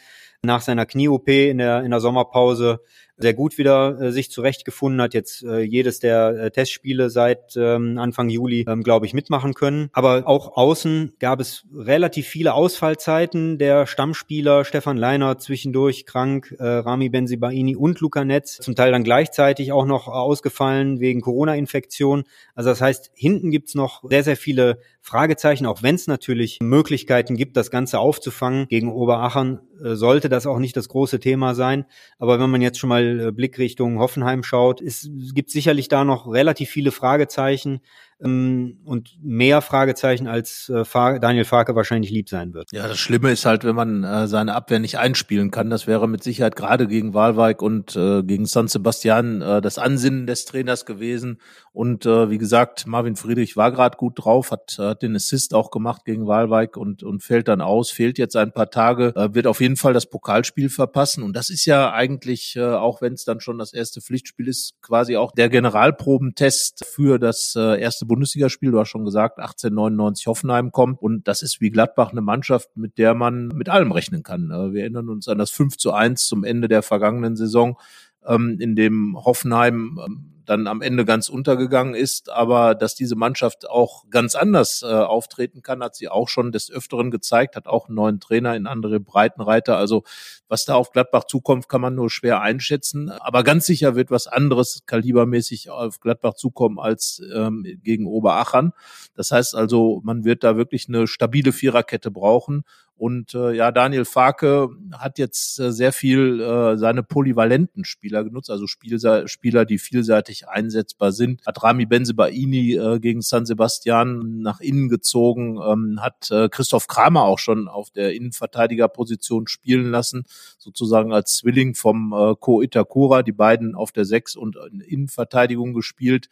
[0.48, 2.80] nach seiner Knie-OP in der, in der Sommerpause
[3.18, 7.98] sehr gut wieder äh, sich zurechtgefunden hat, jetzt äh, jedes der äh, Testspiele seit ähm,
[7.98, 9.90] Anfang Juli, ähm, glaube ich, mitmachen können.
[9.92, 16.64] Aber auch außen gab es relativ viele Ausfallzeiten der Stammspieler, Stefan Leiner zwischendurch krank, äh,
[16.64, 22.24] Rami Benzibaini und Luca Netz, zum Teil dann gleichzeitig auch noch ausgefallen wegen Corona-Infektion.
[22.54, 27.38] Also das heißt, hinten gibt's noch sehr, sehr viele Fragezeichen, auch wenn es natürlich Möglichkeiten
[27.38, 28.68] gibt, das Ganze aufzufangen.
[28.68, 31.86] Gegen Oberachern äh, sollte das auch nicht das große Thema sein.
[32.20, 36.04] Aber wenn man jetzt schon mal äh, Blick Richtung Hoffenheim schaut, es gibt sicherlich da
[36.04, 37.80] noch relativ viele Fragezeichen.
[38.20, 40.84] Ähm, und mehr Fragezeichen als äh,
[41.20, 42.72] Daniel Farke wahrscheinlich lieb sein wird.
[42.72, 45.70] Ja, das Schlimme ist halt, wenn man äh, seine Abwehr nicht einspielen kann.
[45.70, 50.46] Das wäre mit Sicherheit gerade gegen Walweig und äh, gegen San Sebastian das Ansinnen des
[50.46, 51.40] Trainers gewesen.
[51.72, 56.06] Und wie gesagt, Marvin Friedrich war gerade gut drauf, hat, hat den Assist auch gemacht
[56.06, 59.76] gegen Walweig und, und fällt dann aus, fehlt jetzt ein paar Tage, wird auf jeden
[59.76, 61.24] Fall das Pokalspiel verpassen.
[61.24, 65.18] Und das ist ja eigentlich, auch wenn es dann schon das erste Pflichtspiel ist, quasi
[65.18, 68.72] auch der Generalprobentest für das erste Bundesligaspiel.
[68.72, 71.02] Du hast schon gesagt, 1899 Hoffenheim kommt.
[71.02, 74.50] Und das ist wie Gladbach eine Mannschaft, mit der man mit allem rechnen kann.
[74.50, 77.78] Wir erinnern uns an das 5 zu 1 zum Ende der vergangenen Saison,
[78.26, 82.30] ähm, in dem Hoffenheim ähm, dann am Ende ganz untergegangen ist.
[82.30, 86.72] Aber dass diese Mannschaft auch ganz anders äh, auftreten kann, hat sie auch schon des
[86.72, 89.78] Öfteren gezeigt, hat auch einen neuen Trainer in andere Breitenreiter.
[89.78, 90.04] Also
[90.48, 93.10] was da auf Gladbach zukommt, kann man nur schwer einschätzen.
[93.10, 98.72] Aber ganz sicher wird was anderes kalibermäßig auf Gladbach zukommen als ähm, gegen Oberachern.
[99.16, 102.64] Das heißt also, man wird da wirklich eine stabile Viererkette brauchen.
[102.98, 108.50] Und äh, ja, Daniel Farke hat jetzt äh, sehr viel äh, seine polyvalenten Spieler genutzt,
[108.50, 111.46] also Spielsa Spieler, die vielseitig einsetzbar sind.
[111.46, 117.26] Hat Rami Benzebaini äh, gegen San Sebastian nach innen gezogen, ähm, hat äh, Christoph Kramer
[117.26, 120.24] auch schon auf der Innenverteidigerposition spielen lassen,
[120.58, 125.76] sozusagen als Zwilling vom äh, Ko Itakura, die beiden auf der Sechs und in Innenverteidigung
[125.76, 126.30] gespielt.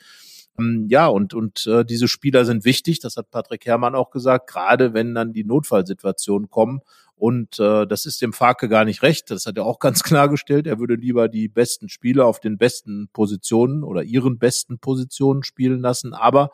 [0.58, 4.48] Ähm, ja, und, und äh, diese Spieler sind wichtig, das hat Patrick Herrmann auch gesagt,
[4.48, 6.82] gerade wenn dann die Notfallsituationen kommen.
[7.18, 9.32] Und äh, das ist dem Farke gar nicht recht.
[9.32, 10.68] Das hat er auch ganz klargestellt.
[10.68, 15.80] Er würde lieber die besten Spieler auf den besten Positionen oder ihren besten Positionen spielen
[15.80, 16.13] lassen.
[16.13, 16.52] Aber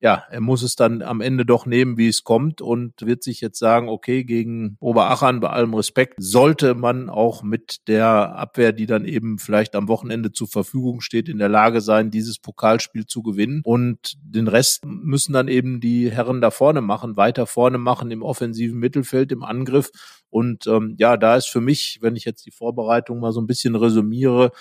[0.00, 3.40] ja, er muss es dann am Ende doch nehmen, wie es kommt und wird sich
[3.40, 8.86] jetzt sagen, okay, gegen Oberachern bei allem Respekt sollte man auch mit der Abwehr, die
[8.86, 13.22] dann eben vielleicht am Wochenende zur Verfügung steht, in der Lage sein, dieses Pokalspiel zu
[13.22, 13.60] gewinnen.
[13.64, 18.22] Und den Rest müssen dann eben die Herren da vorne machen, weiter vorne machen im
[18.22, 19.90] offensiven Mittelfeld, im Angriff.
[20.30, 23.46] Und ähm, ja, da ist für mich, wenn ich jetzt die Vorbereitung mal so ein
[23.48, 24.52] bisschen resümiere,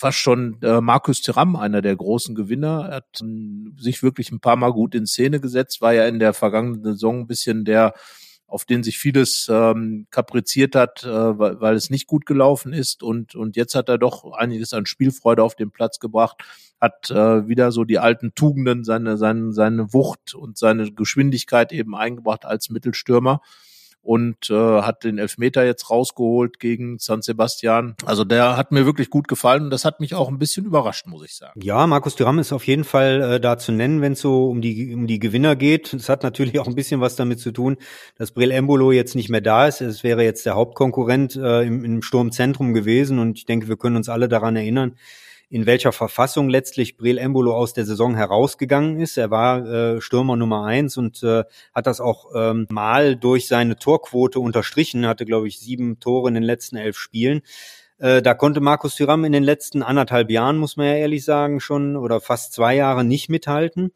[0.00, 2.86] fast schon äh, Markus Thuram, einer der großen Gewinner.
[2.88, 6.18] Er hat ähm, sich wirklich ein paar Mal gut in Szene gesetzt, war ja in
[6.18, 7.92] der vergangenen Saison ein bisschen der,
[8.46, 13.02] auf den sich vieles ähm, kapriziert hat, äh, weil, weil es nicht gut gelaufen ist.
[13.02, 16.38] Und, und jetzt hat er doch einiges an Spielfreude auf den Platz gebracht,
[16.80, 21.94] hat äh, wieder so die alten Tugenden, seine, seine, seine Wucht und seine Geschwindigkeit eben
[21.94, 23.42] eingebracht als Mittelstürmer
[24.02, 27.94] und äh, hat den Elfmeter jetzt rausgeholt gegen San Sebastian.
[28.04, 31.06] Also der hat mir wirklich gut gefallen und das hat mich auch ein bisschen überrascht,
[31.06, 31.60] muss ich sagen.
[31.60, 34.60] Ja, Markus Thuram ist auf jeden Fall äh, da zu nennen, wenn es so um
[34.62, 35.92] die, um die Gewinner geht.
[35.92, 37.76] Es hat natürlich auch ein bisschen was damit zu tun,
[38.16, 39.80] dass Brel Embolo jetzt nicht mehr da ist.
[39.80, 43.96] Es wäre jetzt der Hauptkonkurrent äh, im, im Sturmzentrum gewesen und ich denke, wir können
[43.96, 44.96] uns alle daran erinnern,
[45.50, 49.18] in welcher Verfassung letztlich Breel Embolo aus der Saison herausgegangen ist.
[49.18, 51.42] Er war äh, Stürmer Nummer eins und äh,
[51.74, 56.34] hat das auch ähm, mal durch seine Torquote unterstrichen, hatte, glaube ich, sieben Tore in
[56.34, 57.42] den letzten elf Spielen.
[57.98, 61.58] Äh, da konnte Markus Thuram in den letzten anderthalb Jahren, muss man ja ehrlich sagen,
[61.58, 63.90] schon oder fast zwei Jahre nicht mithalten.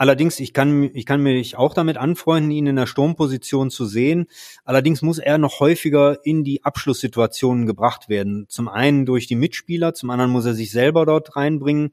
[0.00, 4.28] Allerdings, ich kann, ich kann mich auch damit anfreunden, ihn in der Sturmposition zu sehen.
[4.64, 8.46] Allerdings muss er noch häufiger in die Abschlusssituationen gebracht werden.
[8.48, 11.90] Zum einen durch die Mitspieler, zum anderen muss er sich selber dort reinbringen.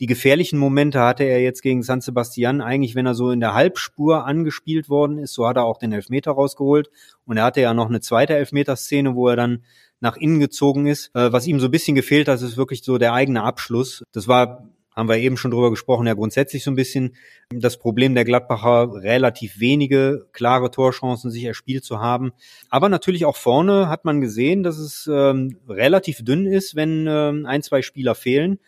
[0.00, 3.54] Die gefährlichen Momente hatte er jetzt gegen San Sebastian eigentlich, wenn er so in der
[3.54, 6.90] Halbspur angespielt worden ist, so hat er auch den Elfmeter rausgeholt.
[7.24, 9.62] Und er hatte ja noch eine zweite Elfmeterszene, wo er dann
[10.00, 11.10] nach innen gezogen ist.
[11.14, 14.04] Äh, was ihm so ein bisschen gefehlt hat, ist wirklich so der eigene Abschluss.
[14.12, 17.14] Das war haben wir eben schon drüber gesprochen, ja grundsätzlich so ein bisschen
[17.50, 22.32] das Problem der Gladbacher, relativ wenige klare Torchancen sich erspielt zu haben.
[22.70, 27.46] Aber natürlich auch vorne hat man gesehen, dass es ähm, relativ dünn ist, wenn ähm,
[27.46, 28.58] ein, zwei Spieler fehlen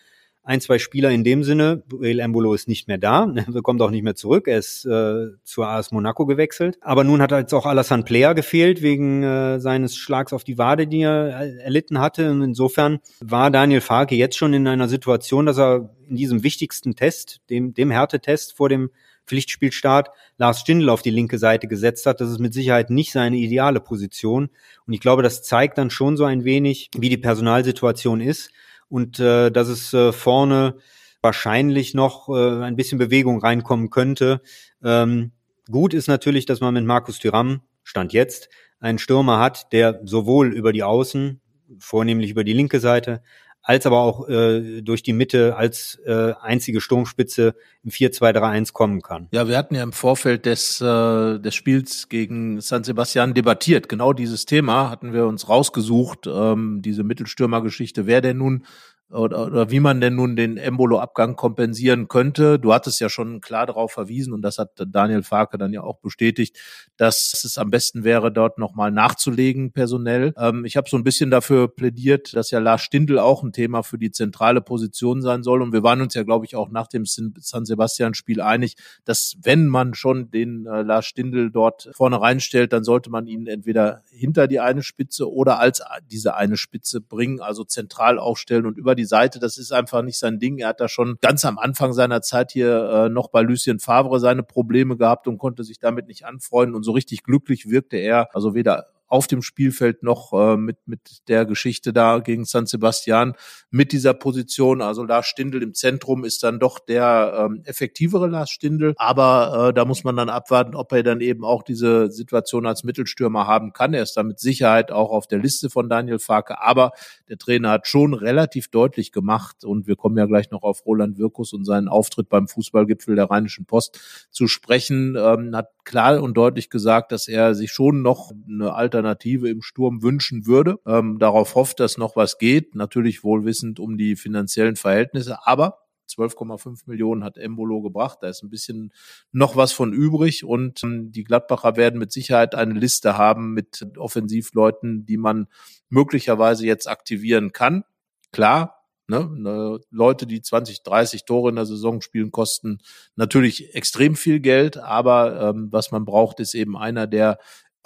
[0.49, 1.83] ein, zwei Spieler in dem Sinne.
[2.01, 4.49] El Embolo ist nicht mehr da, er kommt auch nicht mehr zurück.
[4.49, 6.79] Er ist äh, zur AS Monaco gewechselt.
[6.81, 10.87] Aber nun hat jetzt auch Alassane Player gefehlt wegen äh, seines Schlags auf die Wade,
[10.87, 12.31] die er äh, erlitten hatte.
[12.31, 16.95] Und insofern war Daniel Farke jetzt schon in einer Situation, dass er in diesem wichtigsten
[16.95, 18.91] Test, dem, dem Härtetest vor dem
[19.27, 22.21] Pflichtspielstart Lars Stindl auf die linke Seite gesetzt hat.
[22.21, 24.49] Das ist mit Sicherheit nicht seine ideale Position.
[24.87, 28.51] Und ich glaube, das zeigt dann schon so ein wenig, wie die Personalsituation ist
[28.89, 30.77] und äh, dass es äh, vorne
[31.21, 34.41] wahrscheinlich noch äh, ein bisschen Bewegung reinkommen könnte.
[34.83, 35.33] Ähm,
[35.71, 38.49] gut ist natürlich, dass man mit Markus Thüram, Stand jetzt,
[38.81, 41.41] einen Stürmer hat, der sowohl über die Außen,
[41.79, 43.23] vornehmlich über die linke Seite,
[43.69, 47.55] als aber auch äh, durch die Mitte als äh, einzige Sturmspitze
[47.85, 49.29] im 4-2-3-1 kommen kann.
[49.31, 53.91] Ja, wir hatten ja im Vorfeld des, äh, des Spiels gegen San Sebastian debattiert.
[53.91, 58.07] Genau dieses Thema hatten wir uns rausgesucht, ähm, diese Mittelstürmergeschichte.
[58.07, 58.65] Wer denn nun
[59.11, 62.59] oder, oder wie man denn nun den Embolo-Abgang kompensieren könnte.
[62.59, 65.99] Du hattest ja schon klar darauf verwiesen und das hat Daniel Farke dann ja auch
[66.01, 66.59] bestätigt,
[66.99, 70.35] dass es am besten wäre, dort nochmal nachzulegen personell.
[70.37, 73.83] Ähm, ich habe so ein bisschen dafür plädiert, dass ja Lars Stindl auch ein Thema
[73.83, 76.87] für die zentrale Position sein soll und wir waren uns ja, glaube ich, auch nach
[76.87, 82.75] dem San Sebastian-Spiel einig, dass wenn man schon den äh, Lars Stindl dort vorne reinstellt,
[82.75, 87.41] dann sollte man ihn entweder hinter die eine Spitze oder als diese eine Spitze bringen,
[87.41, 89.39] also zentral aufstellen und über die Seite.
[89.39, 90.59] Das ist einfach nicht sein Ding.
[90.59, 94.21] Er hat da schon ganz am Anfang seiner Zeit hier äh, noch bei Lucien Favre
[94.21, 96.75] seine Probleme gehabt und konnte sich damit nicht anfreunden.
[96.77, 101.29] Und so richtig glücklich wirkte er, also weder auf dem Spielfeld noch äh, mit, mit
[101.29, 103.35] der Geschichte da gegen San Sebastian
[103.71, 104.83] mit dieser Position.
[104.83, 108.95] Also Lars Stindl im Zentrum ist dann doch der ähm, effektivere Lars Stindl.
[108.97, 112.85] Aber äh, da muss man dann abwarten, ob er dann eben auch diese Situation als
[112.85, 113.95] Mittelstürmer haben kann.
[113.95, 116.61] Er ist da mit Sicherheit auch auf der Liste von Daniel Farke.
[116.61, 116.93] Aber
[117.29, 121.19] der Trainer hat schon relativ deutlich gemacht und wir kommen ja gleich noch auf Roland
[121.19, 126.35] Wirkus und seinen Auftritt beim Fußballgipfel der Rheinischen Post zu sprechen, ähm, hat klar und
[126.37, 130.79] deutlich gesagt, dass er sich schon noch eine Alternative im Sturm wünschen würde.
[130.87, 132.75] Ähm, darauf hofft, dass noch was geht.
[132.75, 138.19] Natürlich wohlwissend um die finanziellen Verhältnisse, aber 12,5 Millionen hat Embolo gebracht.
[138.23, 138.93] Da ist ein bisschen
[139.31, 143.87] noch was von übrig und ähm, die Gladbacher werden mit Sicherheit eine Liste haben mit
[143.97, 145.49] Offensivleuten, die man
[145.89, 147.85] möglicherweise jetzt aktivieren kann.
[148.33, 148.75] Klar,
[149.11, 149.27] Ne?
[149.35, 149.81] ne?
[149.91, 152.81] Leute, die 20, 30 Tore in der Saison spielen, kosten
[153.17, 157.39] natürlich extrem viel Geld, aber ähm, was man braucht, ist eben einer, der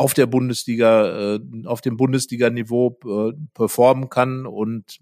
[0.03, 4.99] auf der Bundesliga, äh, auf dem Bundesliga-Niveau äh, performen kann und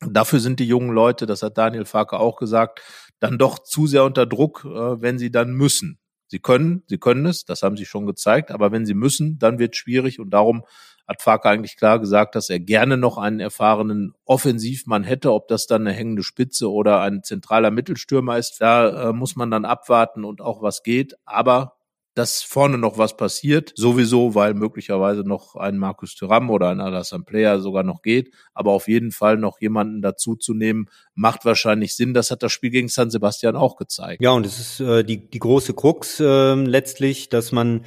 [0.00, 2.80] dafür sind die jungen Leute, das hat Daniel Farke auch gesagt,
[3.20, 5.98] dann doch zu sehr unter Druck, äh, wenn sie dann müssen.
[6.28, 9.58] Sie können, sie können es, das haben sie schon gezeigt, aber wenn sie müssen, dann
[9.58, 10.64] wird es schwierig und darum
[11.06, 15.66] hat Farke eigentlich klar gesagt, dass er gerne noch einen erfahrenen Offensivmann hätte, ob das
[15.66, 18.56] dann eine hängende Spitze oder ein zentraler Mittelstürmer ist.
[18.60, 21.14] Da äh, muss man dann abwarten und auch was geht.
[21.26, 21.73] Aber
[22.14, 27.24] dass vorne noch was passiert, sowieso, weil möglicherweise noch ein Markus Thuram oder ein Alassane
[27.24, 31.96] Player sogar noch geht, aber auf jeden Fall noch jemanden dazu zu nehmen, macht wahrscheinlich
[31.96, 32.14] Sinn.
[32.14, 34.22] Das hat das Spiel gegen San Sebastian auch gezeigt.
[34.22, 37.84] Ja, und es ist äh, die, die große Krux äh, letztlich, dass man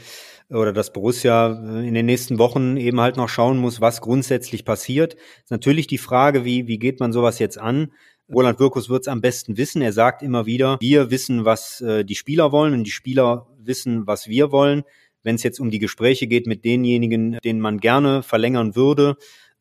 [0.50, 4.66] oder dass Borussia äh, in den nächsten Wochen eben halt noch schauen muss, was grundsätzlich
[4.66, 5.16] passiert.
[5.44, 7.92] Ist natürlich die Frage, wie, wie geht man sowas jetzt an?
[8.34, 9.82] Roland Wirkus wird es am besten wissen.
[9.82, 14.06] Er sagt immer wieder, wir wissen, was äh, die Spieler wollen und die Spieler wissen,
[14.06, 14.84] was wir wollen.
[15.24, 19.18] Wenn es jetzt um die Gespräche geht mit denjenigen, denen man gerne verlängern würde,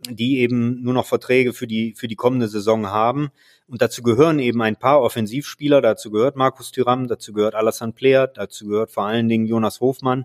[0.08, 3.30] die eben nur noch Verträge für die, für die kommende Saison haben.
[3.68, 8.26] Und dazu gehören eben ein paar Offensivspieler, dazu gehört Markus Thüram, dazu gehört Alassane Player,
[8.26, 10.24] dazu gehört vor allen Dingen Jonas Hofmann.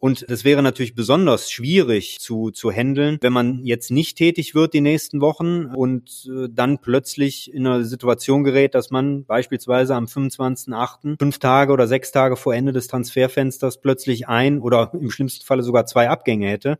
[0.00, 4.72] Und das wäre natürlich besonders schwierig zu, zu handeln, wenn man jetzt nicht tätig wird
[4.72, 10.06] die nächsten Wochen und äh, dann plötzlich in eine Situation gerät, dass man beispielsweise am
[10.06, 15.44] 25.8., fünf Tage oder sechs Tage vor Ende des Transferfensters plötzlich ein oder im schlimmsten
[15.44, 16.78] Falle sogar zwei Abgänge hätte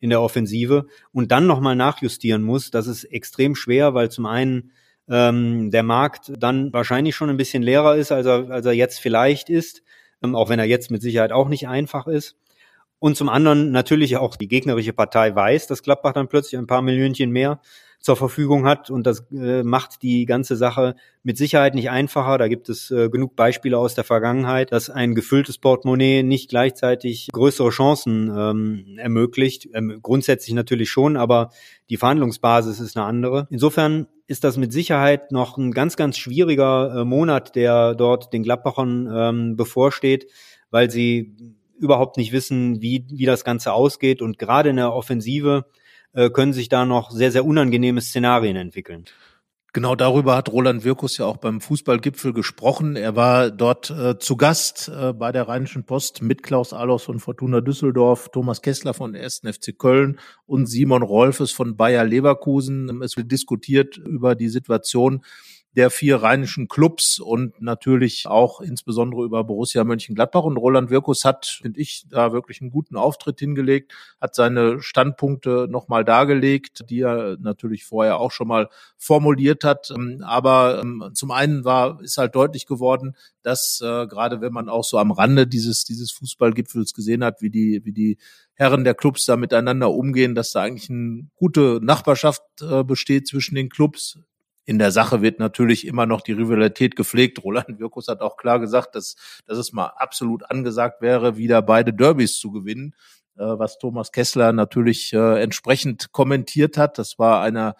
[0.00, 2.70] in der Offensive und dann nochmal nachjustieren muss.
[2.70, 4.72] Das ist extrem schwer, weil zum einen
[5.10, 8.98] ähm, der Markt dann wahrscheinlich schon ein bisschen leerer ist, als er, als er jetzt
[8.98, 9.82] vielleicht ist,
[10.22, 12.36] ähm, auch wenn er jetzt mit Sicherheit auch nicht einfach ist.
[13.02, 16.82] Und zum anderen natürlich auch die gegnerische Partei weiß, dass Gladbach dann plötzlich ein paar
[16.82, 17.60] Millionchen mehr
[17.98, 22.38] zur Verfügung hat und das äh, macht die ganze Sache mit Sicherheit nicht einfacher.
[22.38, 27.26] Da gibt es äh, genug Beispiele aus der Vergangenheit, dass ein gefülltes Portemonnaie nicht gleichzeitig
[27.32, 29.68] größere Chancen ähm, ermöglicht.
[29.74, 31.50] Ähm, grundsätzlich natürlich schon, aber
[31.90, 33.48] die Verhandlungsbasis ist eine andere.
[33.50, 38.44] Insofern ist das mit Sicherheit noch ein ganz, ganz schwieriger äh, Monat, der dort den
[38.44, 40.28] Gladbachern ähm, bevorsteht,
[40.70, 44.22] weil sie überhaupt nicht wissen, wie, wie das Ganze ausgeht.
[44.22, 45.66] Und gerade in der Offensive
[46.12, 49.04] äh, können sich da noch sehr, sehr unangenehme Szenarien entwickeln.
[49.74, 52.94] Genau darüber hat Roland Wirkus ja auch beim Fußballgipfel gesprochen.
[52.94, 57.20] Er war dort äh, zu Gast äh, bei der Rheinischen Post mit Klaus Allofs von
[57.20, 59.40] Fortuna Düsseldorf, Thomas Kessler von 1.
[59.46, 63.00] FC Köln und Simon Rolfes von Bayer Leverkusen.
[63.00, 65.24] Es wird diskutiert über die Situation
[65.74, 70.42] der vier rheinischen Clubs und natürlich auch insbesondere über Borussia Mönchengladbach.
[70.42, 75.68] Und Roland Wirkus hat, finde ich, da wirklich einen guten Auftritt hingelegt, hat seine Standpunkte
[75.70, 79.90] nochmal dargelegt, die er natürlich vorher auch schon mal formuliert hat.
[79.90, 84.68] Ähm, aber ähm, zum einen war, ist halt deutlich geworden, dass äh, gerade wenn man
[84.68, 88.18] auch so am Rande dieses, dieses Fußballgipfels gesehen hat, wie die, wie die
[88.54, 93.54] Herren der Clubs da miteinander umgehen, dass da eigentlich eine gute Nachbarschaft äh, besteht zwischen
[93.54, 94.18] den Clubs
[94.64, 97.42] in der Sache wird natürlich immer noch die Rivalität gepflegt.
[97.42, 101.92] Roland Wirkus hat auch klar gesagt, dass, dass es mal absolut angesagt wäre, wieder beide
[101.92, 102.94] Derbys zu gewinnen,
[103.36, 106.98] äh, was Thomas Kessler natürlich äh, entsprechend kommentiert hat.
[106.98, 107.74] Das war einer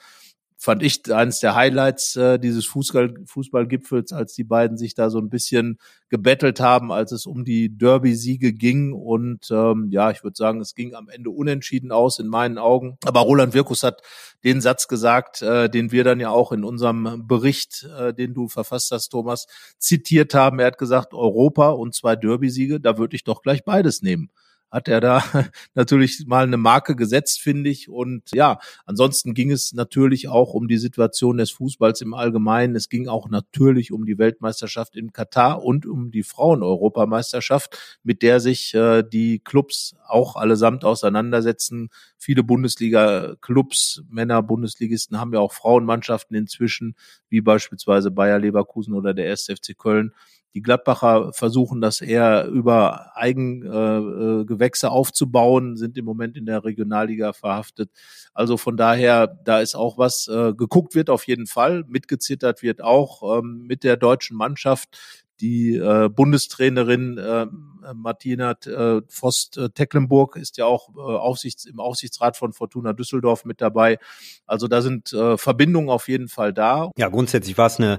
[0.63, 5.19] fand ich eines der Highlights äh, dieses Fußball, Fußballgipfels, als die beiden sich da so
[5.19, 5.77] ein bisschen
[6.09, 8.93] gebettelt haben, als es um die Derby-Siege ging.
[8.93, 12.97] Und ähm, ja, ich würde sagen, es ging am Ende unentschieden aus in meinen Augen.
[13.05, 14.03] Aber Roland Wirkus hat
[14.45, 18.47] den Satz gesagt, äh, den wir dann ja auch in unserem Bericht, äh, den du
[18.47, 19.49] verfasst hast, Thomas,
[19.79, 20.61] zitiert haben.
[20.61, 24.31] Er hat gesagt, Europa und zwei Derby-Siege, da würde ich doch gleich beides nehmen
[24.73, 25.23] hat er da
[25.75, 27.91] natürlich mal eine Marke gesetzt, finde ich.
[27.91, 32.75] Und ja, ansonsten ging es natürlich auch um die Situation des Fußballs im Allgemeinen.
[32.75, 38.41] Es ging auch natürlich um die Weltmeisterschaft in Katar und um die Frauen-Europameisterschaft, mit der
[38.41, 41.91] sich äh, die Clubs auch allesamt auseinandersetzen.
[42.17, 46.97] Viele Bundesliga-Clubs, Männer-Bundesligisten haben ja auch Frauenmannschaften inzwischen,
[47.29, 49.49] wie beispielsweise Bayer Leverkusen oder der 1.
[49.49, 50.15] FC Köln.
[50.55, 57.33] Die Gladbacher versuchen das eher über Eigengewächse äh, aufzubauen, sind im Moment in der Regionalliga
[57.33, 57.91] verhaftet.
[58.35, 62.83] Also von daher, da ist auch was äh, geguckt wird auf jeden Fall, mitgezittert wird
[62.83, 64.99] auch ähm, mit der deutschen Mannschaft.
[65.41, 67.47] Die äh, Bundestrainerin äh,
[67.95, 73.99] Martina äh, Vost-Tecklenburg ist ja auch äh, Aufsichts-, im Aufsichtsrat von Fortuna Düsseldorf mit dabei.
[74.47, 76.91] Also da sind äh, Verbindungen auf jeden Fall da.
[76.97, 77.99] Ja, grundsätzlich war es eine äh,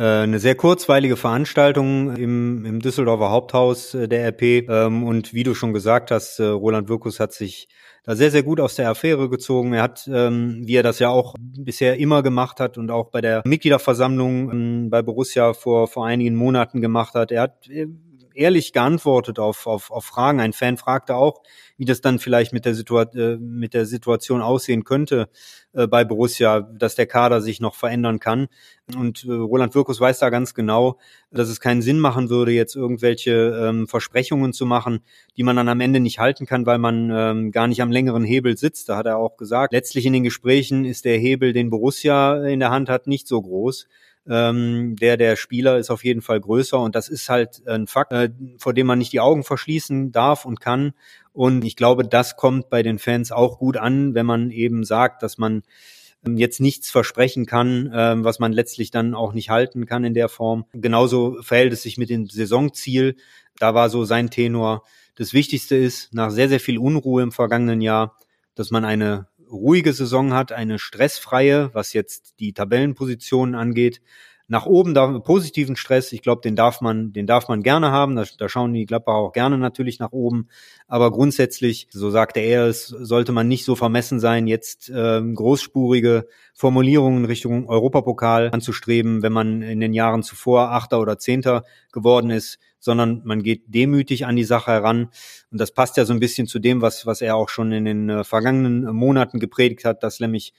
[0.00, 4.68] eine sehr kurzweilige Veranstaltung im, im Düsseldorfer Haupthaus äh, der RP.
[4.68, 7.68] Ähm, und wie du schon gesagt hast, äh, Roland Wirkus hat sich
[8.02, 9.72] da sehr, sehr gut aus der Affäre gezogen.
[9.72, 13.20] Er hat, ähm, wie er das ja auch bisher immer gemacht hat und auch bei
[13.20, 17.68] der Mitgliederversammlung ähm, bei Borussia vor, vor einigen Monaten gemacht hat, er hat
[18.34, 20.40] ehrlich geantwortet auf, auf, auf Fragen.
[20.40, 21.42] Ein Fan fragte auch,
[21.76, 25.28] wie das dann vielleicht mit der, Situa äh, mit der Situation aussehen könnte
[25.72, 28.48] äh, bei Borussia, dass der Kader sich noch verändern kann.
[28.96, 30.98] Und äh, Roland Wirkus weiß da ganz genau,
[31.30, 35.00] dass es keinen Sinn machen würde, jetzt irgendwelche ähm, Versprechungen zu machen,
[35.36, 38.24] die man dann am Ende nicht halten kann, weil man ähm, gar nicht am längeren
[38.24, 38.88] Hebel sitzt.
[38.88, 42.60] Da hat er auch gesagt, letztlich in den Gesprächen ist der Hebel, den Borussia in
[42.60, 43.86] der Hand hat, nicht so groß
[44.28, 48.12] ähm, der der Spieler ist auf jeden Fall größer und das ist halt ein Fakt,
[48.12, 50.92] äh, vor dem man nicht die Augen verschließen darf und kann.
[51.32, 55.22] Und ich glaube, das kommt bei den Fans auch gut an, wenn man eben sagt,
[55.22, 55.62] dass man
[56.24, 60.14] ähm, jetzt nichts versprechen kann, ähm, was man letztlich dann auch nicht halten kann in
[60.14, 60.64] der Form.
[60.72, 63.16] Genauso verhält es sich mit dem Saisonziel.
[63.58, 64.84] Da war so sein Tenor.
[65.16, 68.16] Das Wichtigste ist, nach sehr, sehr viel Unruhe im vergangenen Jahr,
[68.54, 74.00] dass man eine ruhige Saison hat, eine stressfreie, was jetzt die Tabellenpositionen angeht.
[74.46, 78.14] Nach oben da positiven Stress, ich glaube, den darf man, den darf man gerne haben.
[78.14, 80.48] Da, da schauen die Gladbacher auch gerne natürlich nach oben.
[80.86, 86.26] Aber grundsätzlich, so sagte er es, sollte man nicht so vermessen sein, jetzt ähm, großspurige
[86.52, 92.58] Formulierungen Richtung Europapokal anzustreben, wenn man in den Jahren zuvor Achter oder Zehnter geworden ist,
[92.84, 95.08] sondern man geht demütig an die Sache heran.
[95.50, 97.86] Und das passt ja so ein bisschen zu dem, was, was er auch schon in
[97.86, 100.52] den äh, vergangenen Monaten gepredigt hat, dass nämlich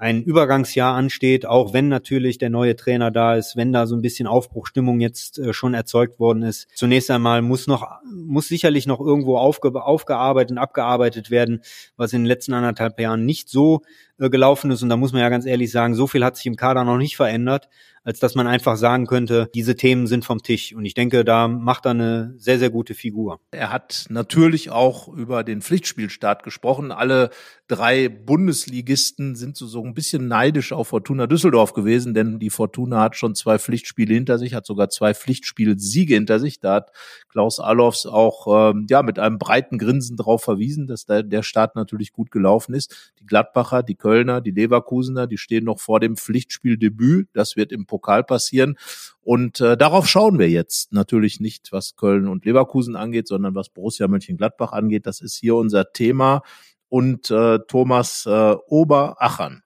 [0.00, 4.00] ein Übergangsjahr ansteht, auch wenn natürlich der neue Trainer da ist, wenn da so ein
[4.00, 6.68] bisschen Aufbruchstimmung jetzt äh, schon erzeugt worden ist.
[6.74, 11.60] Zunächst einmal muss noch, muss sicherlich noch irgendwo aufge, aufgearbeitet und abgearbeitet werden,
[11.98, 13.82] was in den letzten anderthalb Jahren nicht so
[14.20, 14.82] äh, gelaufen ist.
[14.82, 16.98] Und da muss man ja ganz ehrlich sagen, so viel hat sich im Kader noch
[16.98, 17.68] nicht verändert
[18.02, 20.74] als dass man einfach sagen könnte, diese Themen sind vom Tisch.
[20.74, 23.40] Und ich denke, da macht er eine sehr, sehr gute Figur.
[23.50, 26.92] Er hat natürlich auch über den Pflichtspielstart gesprochen.
[26.92, 27.30] Alle
[27.68, 33.02] drei Bundesligisten sind so, so ein bisschen neidisch auf Fortuna Düsseldorf gewesen, denn die Fortuna
[33.02, 36.58] hat schon zwei Pflichtspiele hinter sich, hat sogar zwei Pflichtspielsiege hinter sich.
[36.58, 36.92] Da hat
[37.28, 41.76] Klaus Allofs auch ähm, ja mit einem breiten Grinsen darauf verwiesen, dass der, der Start
[41.76, 43.12] natürlich gut gelaufen ist.
[43.20, 47.28] Die Gladbacher, die Kölner, die Leverkusener, die stehen noch vor dem Pflichtspieldebüt.
[47.32, 48.76] Das wird im Pokal passieren.
[49.20, 53.68] Und äh, darauf schauen wir jetzt natürlich nicht, was Köln und Leverkusen angeht, sondern was
[53.68, 55.06] Borussia Mönchengladbach angeht.
[55.06, 56.42] Das ist hier unser Thema.
[56.88, 59.62] Und äh, Thomas äh, Oberachern.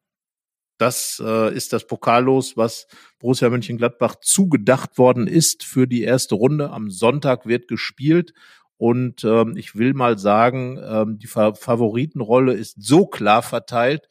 [0.76, 2.86] Das äh, ist das Pokallos, was
[3.20, 6.68] Borussia Mönchengladbach zugedacht worden ist für die erste Runde.
[6.68, 8.34] Am Sonntag wird gespielt.
[8.76, 14.06] Und ähm, ich will mal sagen, ähm, die Favoritenrolle ist so klar verteilt,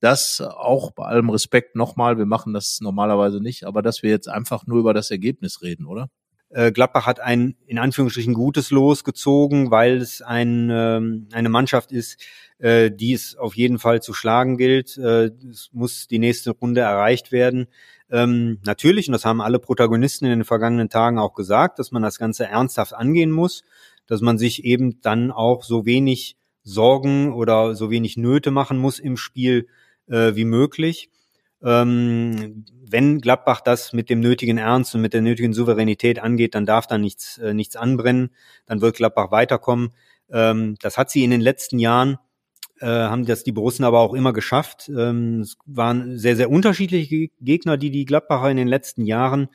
[0.00, 4.28] dass auch bei allem Respekt nochmal, wir machen das normalerweise nicht, aber dass wir jetzt
[4.28, 6.08] einfach nur über das Ergebnis reden, oder?
[6.50, 11.92] Äh, Gladbach hat ein in Anführungsstrichen gutes Los gezogen, weil es ein, ähm, eine Mannschaft
[11.92, 12.18] ist,
[12.58, 14.96] äh, die es auf jeden Fall zu schlagen gilt.
[14.96, 17.66] Äh, es muss die nächste Runde erreicht werden.
[18.10, 22.02] Ähm, natürlich, und das haben alle Protagonisten in den vergangenen Tagen auch gesagt, dass man
[22.02, 23.62] das Ganze ernsthaft angehen muss,
[24.06, 28.98] dass man sich eben dann auch so wenig Sorgen oder so wenig Nöte machen muss
[28.98, 29.68] im Spiel,
[30.08, 31.10] äh, wie möglich.
[31.62, 36.66] Ähm, wenn Gladbach das mit dem nötigen Ernst und mit der nötigen Souveränität angeht, dann
[36.66, 38.30] darf da nichts, äh, nichts anbrennen,
[38.66, 39.90] dann wird Gladbach weiterkommen.
[40.30, 42.18] Ähm, das hat sie in den letzten Jahren
[42.80, 44.88] äh, haben das die Borussen aber auch immer geschafft.
[44.88, 49.48] Ähm, es waren sehr, sehr unterschiedliche Gegner, die die Gladbacher in den letzten Jahren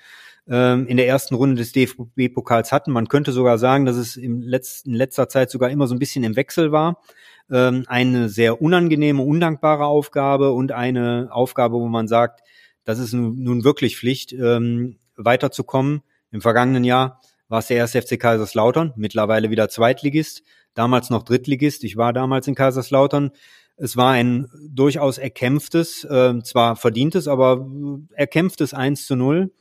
[0.47, 2.91] ähm, in der ersten Runde des DFB-Pokals hatten.
[2.91, 5.99] Man könnte sogar sagen, dass es im letzten, in letzter Zeit sogar immer so ein
[5.99, 7.01] bisschen im Wechsel war.
[7.49, 12.41] Ähm, eine sehr unangenehme, undankbare Aufgabe und eine Aufgabe, wo man sagt,
[12.83, 16.01] das ist nun, nun wirklich Pflicht, ähm, weiterzukommen.
[16.31, 21.83] Im vergangenen Jahr war es der erste FC Kaiserslautern, mittlerweile wieder Zweitligist, damals noch Drittligist.
[21.83, 23.31] Ich war damals in Kaiserslautern.
[23.77, 27.65] Es war ein durchaus erkämpftes, äh, zwar verdientes, aber
[28.13, 29.51] erkämpftes 1 zu 0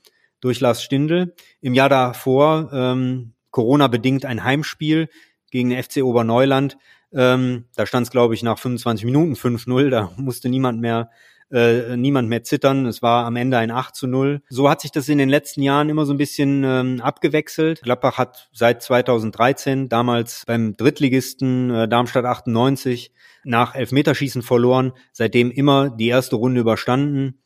[0.43, 1.34] durch Lars Stindl.
[1.62, 5.09] Im Jahr davor, ähm, Corona-bedingt, ein Heimspiel
[5.51, 6.76] gegen den FC Oberneuland.
[7.14, 9.88] Ähm, da stand es, glaube ich, nach 25 Minuten 5-0.
[9.88, 11.11] Da musste niemand mehr
[11.53, 12.86] äh, niemand mehr zittern.
[12.86, 14.40] Es war am Ende ein 8 zu 0.
[14.49, 17.82] So hat sich das in den letzten Jahren immer so ein bisschen ähm, abgewechselt.
[17.82, 23.12] Gladbach hat seit 2013, damals beim Drittligisten äh, Darmstadt 98,
[23.45, 27.41] nach Elfmeterschießen verloren, seitdem immer die erste Runde überstanden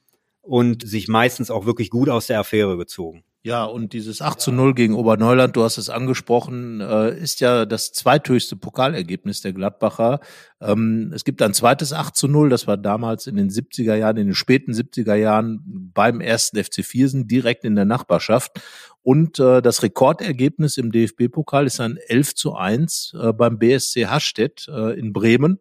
[0.46, 3.24] und sich meistens auch wirklich gut aus der Affäre gezogen.
[3.46, 7.64] Ja, und dieses 8 zu 0 gegen Oberneuland, du hast es angesprochen, äh, ist ja
[7.64, 10.18] das zweithöchste Pokalergebnis der Gladbacher.
[10.60, 14.16] Ähm, es gibt ein zweites 8 zu 0, das war damals in den 70er Jahren,
[14.16, 15.60] in den späten 70er Jahren
[15.94, 18.60] beim ersten FC Viersen, direkt in der Nachbarschaft.
[19.02, 24.66] Und äh, das Rekordergebnis im DFB-Pokal ist ein 11 zu 1 äh, beim BSC Hastedt
[24.66, 25.60] in Bremen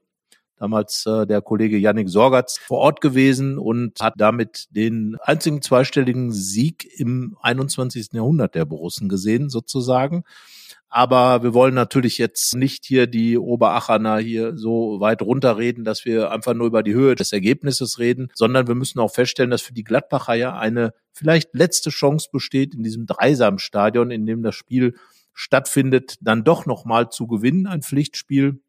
[0.58, 6.32] damals äh, der Kollege Yannick Sorgatz vor Ort gewesen und hat damit den einzigen zweistelligen
[6.32, 8.14] Sieg im 21.
[8.14, 10.24] Jahrhundert der Borussen gesehen, sozusagen.
[10.95, 16.32] Aber wir wollen natürlich jetzt nicht hier die Oberachaner hier so weit runterreden, dass wir
[16.32, 19.74] einfach nur über die Höhe des Ergebnisses reden, sondern wir müssen auch feststellen, dass für
[19.74, 24.95] die Gladbacher ja eine vielleicht letzte Chance besteht in diesem Dreisamstadion, in dem das Spiel
[25.34, 28.62] stattfindet, dann doch nochmal zu gewinnen, ein Pflichtspiel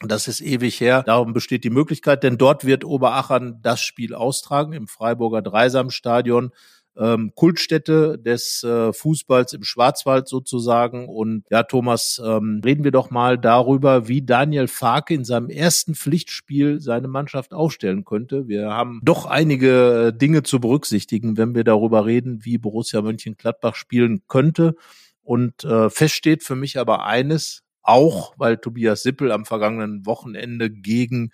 [0.00, 1.02] das ist ewig her.
[1.04, 6.52] Darum besteht die Möglichkeit, denn dort wird Oberachern das Spiel austragen im Freiburger Dreisamstadion.
[6.96, 11.08] Ähm, Kultstätte des äh, Fußballs im Schwarzwald sozusagen.
[11.08, 15.94] Und ja, Thomas, ähm, reden wir doch mal darüber, wie Daniel Farke in seinem ersten
[15.94, 18.48] Pflichtspiel seine Mannschaft aufstellen könnte.
[18.48, 23.76] Wir haben doch einige äh, Dinge zu berücksichtigen, wenn wir darüber reden, wie Borussia Mönchengladbach
[23.76, 24.74] spielen könnte.
[25.22, 30.70] Und äh, fest steht für mich aber eines, auch weil Tobias Sippel am vergangenen Wochenende
[30.70, 31.30] gegen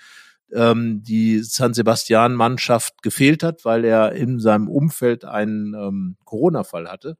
[0.53, 7.17] ähm, die San Sebastian-Mannschaft gefehlt hat, weil er in seinem Umfeld einen ähm, Corona-Fall hatte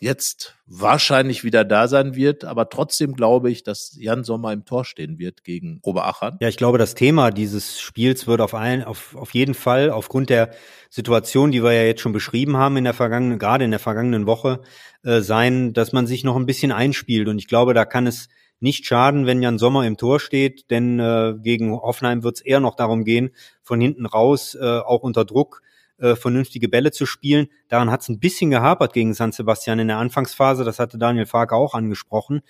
[0.00, 4.84] jetzt wahrscheinlich wieder da sein wird, aber trotzdem glaube ich, dass Jan Sommer im Tor
[4.84, 6.38] stehen wird gegen Oberachern.
[6.40, 10.30] Ja, ich glaube, das Thema dieses Spiels wird auf allen, auf, auf jeden Fall aufgrund
[10.30, 10.50] der
[10.88, 14.26] Situation, die wir ja jetzt schon beschrieben haben in der vergangenen, gerade in der vergangenen
[14.26, 14.62] Woche,
[15.02, 17.28] äh, sein, dass man sich noch ein bisschen einspielt.
[17.28, 18.28] Und ich glaube, da kann es
[18.58, 22.60] nicht schaden, wenn Jan Sommer im Tor steht, denn äh, gegen Hoffenheim wird es eher
[22.60, 23.30] noch darum gehen,
[23.62, 25.62] von hinten raus, äh, auch unter Druck,
[26.00, 27.48] äh, vernünftige Bälle zu spielen.
[27.68, 31.26] Daran hat es ein bisschen gehapert gegen San Sebastian in der Anfangsphase, das hatte Daniel
[31.26, 32.40] Farke auch angesprochen.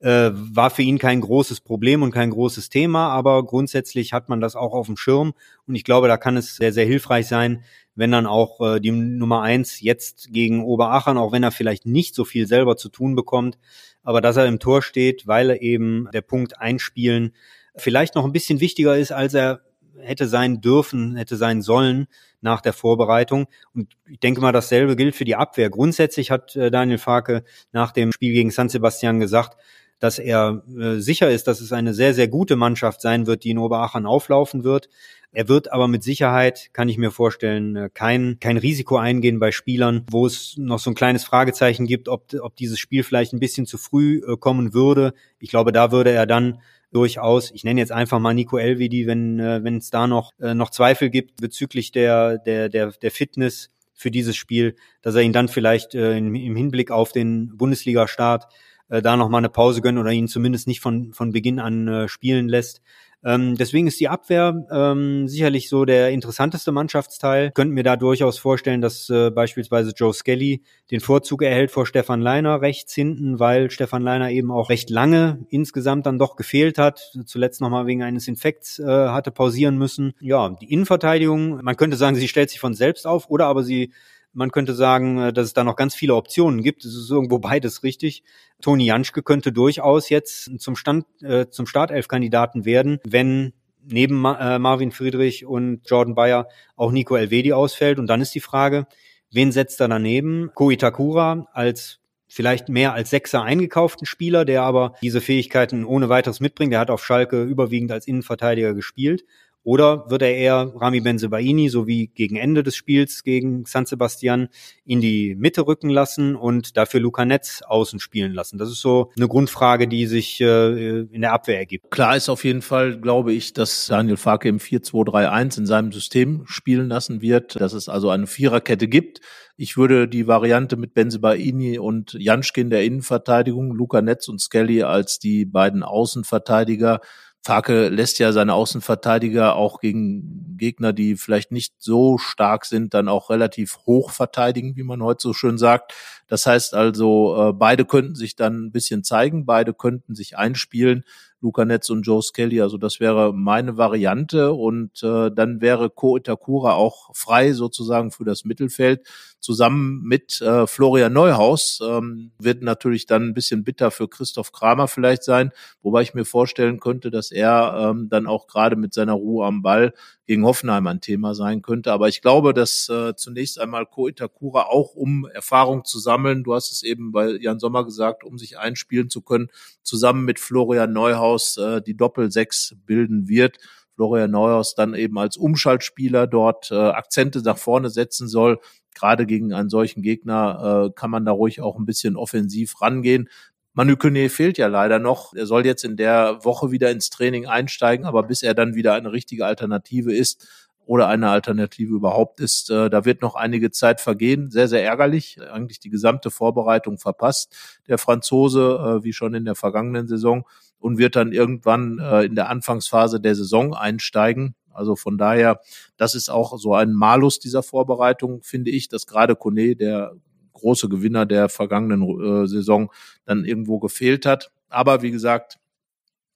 [0.00, 4.40] Äh, war für ihn kein großes Problem und kein großes Thema, aber grundsätzlich hat man
[4.40, 5.32] das auch auf dem Schirm
[5.66, 7.64] und ich glaube, da kann es sehr, sehr hilfreich sein,
[7.94, 12.14] wenn dann auch äh, die Nummer eins jetzt gegen Oberachern, auch wenn er vielleicht nicht
[12.14, 13.58] so viel selber zu tun bekommt,
[14.02, 17.32] aber dass er im Tor steht, weil er eben der Punkt einspielen
[17.76, 19.60] vielleicht noch ein bisschen wichtiger ist, als er
[20.00, 22.06] hätte sein dürfen, hätte sein sollen
[22.44, 23.46] nach der Vorbereitung.
[23.74, 25.70] Und ich denke mal, dasselbe gilt für die Abwehr.
[25.70, 27.42] Grundsätzlich hat äh, Daniel Farke
[27.72, 29.56] nach dem Spiel gegen San Sebastian gesagt,
[29.98, 33.50] dass er äh, sicher ist, dass es eine sehr, sehr gute Mannschaft sein wird, die
[33.50, 34.88] in Oberachern auflaufen wird.
[35.32, 39.50] Er wird aber mit Sicherheit, kann ich mir vorstellen, äh, kein, kein Risiko eingehen bei
[39.50, 43.40] Spielern, wo es noch so ein kleines Fragezeichen gibt, ob, ob dieses Spiel vielleicht ein
[43.40, 45.14] bisschen zu früh kommen würde.
[45.38, 46.60] Ich glaube, da würde er dann
[46.94, 50.54] durchaus, ich nenne jetzt einfach mal Nico Elvedi, wenn äh, wenn es da noch äh,
[50.54, 55.32] noch Zweifel gibt bezüglich der der der der Fitness für dieses Spiel, dass er ihn
[55.32, 58.46] dann vielleicht äh, im, im Hinblick auf den Bundesliga-Start
[58.88, 61.88] äh, da noch mal eine Pause gönnt oder ihn zumindest nicht von von Beginn an
[61.88, 62.80] äh, spielen lässt.
[63.24, 67.50] Ähm, deswegen ist die Abwehr ähm, sicherlich so der interessanteste Mannschaftsteil.
[67.52, 72.20] Könnten mir da durchaus vorstellen, dass äh, beispielsweise Joe Skelly den Vorzug erhält vor Stefan
[72.20, 77.12] Leiner rechts hinten, weil Stefan Leiner eben auch recht lange insgesamt dann doch gefehlt hat.
[77.24, 80.12] Zuletzt nochmal wegen eines Infekts äh, hatte pausieren müssen.
[80.20, 83.92] Ja, die Innenverteidigung, man könnte sagen, sie stellt sich von selbst auf oder aber sie
[84.34, 86.84] man könnte sagen, äh, dass es da noch ganz viele Optionen gibt.
[86.84, 88.22] Es ist irgendwo beides richtig.
[88.60, 93.52] Toni Janschke könnte durchaus jetzt zum Stand, äh, zum Startelf-Kandidaten werden, wenn
[93.86, 97.98] neben Ma äh, Marvin Friedrich und Jordan Bayer auch Nico Elvedi ausfällt.
[97.98, 98.86] Und dann ist die Frage,
[99.30, 100.50] wen setzt er daneben?
[100.54, 106.40] Ko Itakura als vielleicht mehr als Sechser eingekauften Spieler, der aber diese Fähigkeiten ohne weiteres
[106.40, 106.72] mitbringt.
[106.72, 109.24] Der hat auf Schalke überwiegend als Innenverteidiger gespielt.
[109.64, 114.48] Oder wird er eher Rami Benzebaini, so wie gegen Ende des Spiels gegen San Sebastian,
[114.84, 118.58] in die Mitte rücken lassen und dafür Luca Netz außen spielen lassen?
[118.58, 121.90] Das ist so eine Grundfrage, die sich äh, in der Abwehr ergibt.
[121.90, 126.42] Klar ist auf jeden Fall, glaube ich, dass Daniel Farke im 4-2-3-1 in seinem System
[126.44, 129.20] spielen lassen wird, dass es also eine Viererkette gibt.
[129.56, 135.18] Ich würde die Variante mit Benzebaini und Janschkin der Innenverteidigung, Luca Netz und Skelly als
[135.20, 137.00] die beiden Außenverteidiger
[137.44, 143.06] Farke lässt ja seine Außenverteidiger auch gegen Gegner, die vielleicht nicht so stark sind, dann
[143.06, 145.92] auch relativ hoch verteidigen, wie man heute so schön sagt.
[146.26, 151.04] Das heißt also, äh, beide könnten sich dann ein bisschen zeigen, beide könnten sich einspielen.
[151.44, 152.62] Luca Netz und Joe Skelly.
[152.62, 158.24] Also das wäre meine Variante und äh, dann wäre Ko Itakura auch frei sozusagen für
[158.24, 159.06] das Mittelfeld.
[159.40, 164.88] Zusammen mit äh, Florian Neuhaus ähm, wird natürlich dann ein bisschen bitter für Christoph Kramer
[164.88, 169.12] vielleicht sein, wobei ich mir vorstellen könnte, dass er ähm, dann auch gerade mit seiner
[169.12, 169.92] Ruhe am Ball
[170.26, 171.92] gegen Hoffenheim ein Thema sein könnte.
[171.92, 176.54] Aber ich glaube, dass äh, zunächst einmal Ko Itakura auch, um Erfahrung zu sammeln, du
[176.54, 179.50] hast es eben bei Jan Sommer gesagt, um sich einspielen zu können,
[179.82, 183.58] zusammen mit Florian Neuhaus äh, die Doppel-Sechs bilden wird.
[183.94, 188.58] Florian Neuhaus dann eben als Umschaltspieler dort äh, Akzente nach vorne setzen soll.
[188.94, 193.28] Gerade gegen einen solchen Gegner äh, kann man da ruhig auch ein bisschen offensiv rangehen.
[193.72, 195.34] Manu Kone fehlt ja leider noch.
[195.34, 198.94] Er soll jetzt in der Woche wieder ins Training einsteigen, aber bis er dann wieder
[198.94, 200.48] eine richtige Alternative ist
[200.86, 204.50] oder eine Alternative überhaupt ist, äh, da wird noch einige Zeit vergehen.
[204.50, 205.38] Sehr, sehr ärgerlich.
[205.40, 207.80] Eigentlich die gesamte Vorbereitung verpasst.
[207.88, 210.44] Der Franzose, äh, wie schon in der vergangenen Saison,
[210.78, 214.54] und wird dann irgendwann äh, in der Anfangsphase der Saison einsteigen.
[214.70, 215.60] Also von daher,
[215.96, 220.12] das ist auch so ein Malus dieser Vorbereitung, finde ich, dass gerade Kone, der
[220.52, 222.92] große Gewinner der vergangenen Saison
[223.24, 224.50] dann irgendwo gefehlt hat.
[224.68, 225.58] Aber wie gesagt,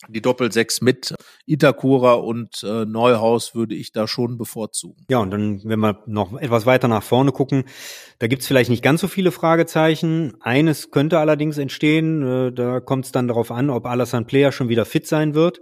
[0.09, 1.15] die Doppel-Sechs mit
[1.47, 5.05] Itakura und äh, Neuhaus würde ich da schon bevorzugen.
[5.11, 7.65] Ja, und dann, wenn wir noch etwas weiter nach vorne gucken,
[8.19, 10.35] da gibt's vielleicht nicht ganz so viele Fragezeichen.
[10.41, 14.69] Eines könnte allerdings entstehen, äh, da kommt es dann darauf an, ob Alassane Player schon
[14.69, 15.61] wieder fit sein wird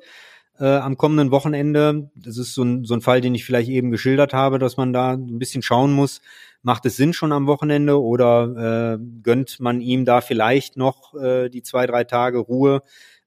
[0.58, 2.10] äh, am kommenden Wochenende.
[2.14, 4.92] Das ist so ein, so ein Fall, den ich vielleicht eben geschildert habe, dass man
[4.92, 6.20] da ein bisschen schauen muss,
[6.62, 11.48] macht es Sinn schon am Wochenende oder äh, gönnt man ihm da vielleicht noch äh,
[11.48, 12.82] die zwei, drei Tage Ruhe,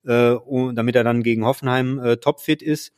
[0.06, 0.36] äh,
[0.74, 2.94] damit er dann gegen Hoffenheim äh, topfit ist.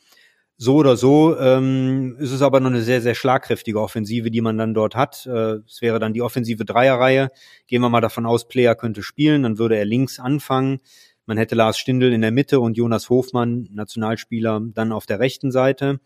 [0.57, 4.59] So oder so ähm, ist es aber noch eine sehr, sehr schlagkräftige Offensive, die man
[4.59, 5.25] dann dort hat.
[5.25, 7.29] Äh, es wäre dann die offensive Dreierreihe.
[7.65, 10.79] Gehen wir mal davon aus, Player könnte spielen, dann würde er links anfangen.
[11.25, 15.51] Man hätte Lars Stindl in der Mitte und Jonas Hofmann, Nationalspieler, dann auf der rechten
[15.51, 15.99] Seite.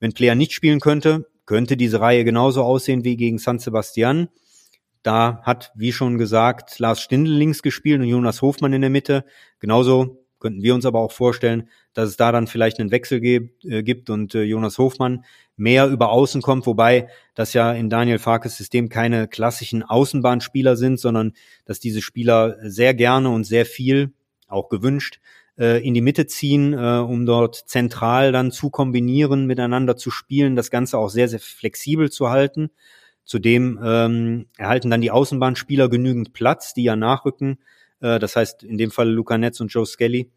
[0.00, 4.28] Wenn Player nicht spielen könnte, könnte diese Reihe genauso aussehen wie gegen San Sebastian.
[5.02, 9.24] Da hat, wie schon gesagt, Lars Stindl links gespielt und Jonas Hofmann in der Mitte.
[9.58, 13.82] Genauso könnten wir uns aber auch vorstellen, dass es da dann vielleicht einen Wechsel äh,
[13.82, 15.24] gibt und äh, Jonas Hofmann
[15.56, 21.00] mehr über Außen kommt, wobei das ja in Daniel Farkes System keine klassischen Außenbahnspieler sind,
[21.00, 21.32] sondern
[21.64, 24.12] dass diese Spieler sehr gerne und sehr viel,
[24.46, 25.20] auch gewünscht,
[25.58, 30.56] äh, in die Mitte ziehen, äh, um dort zentral dann zu kombinieren, miteinander zu spielen,
[30.56, 32.70] das Ganze auch sehr, sehr flexibel zu halten.
[33.24, 37.58] Zudem ähm, erhalten dann die Außenbahnspieler genügend Platz, die ja nachrücken.
[38.00, 40.30] Äh, das heißt in dem Fall Luca Netz und Joe Skelly.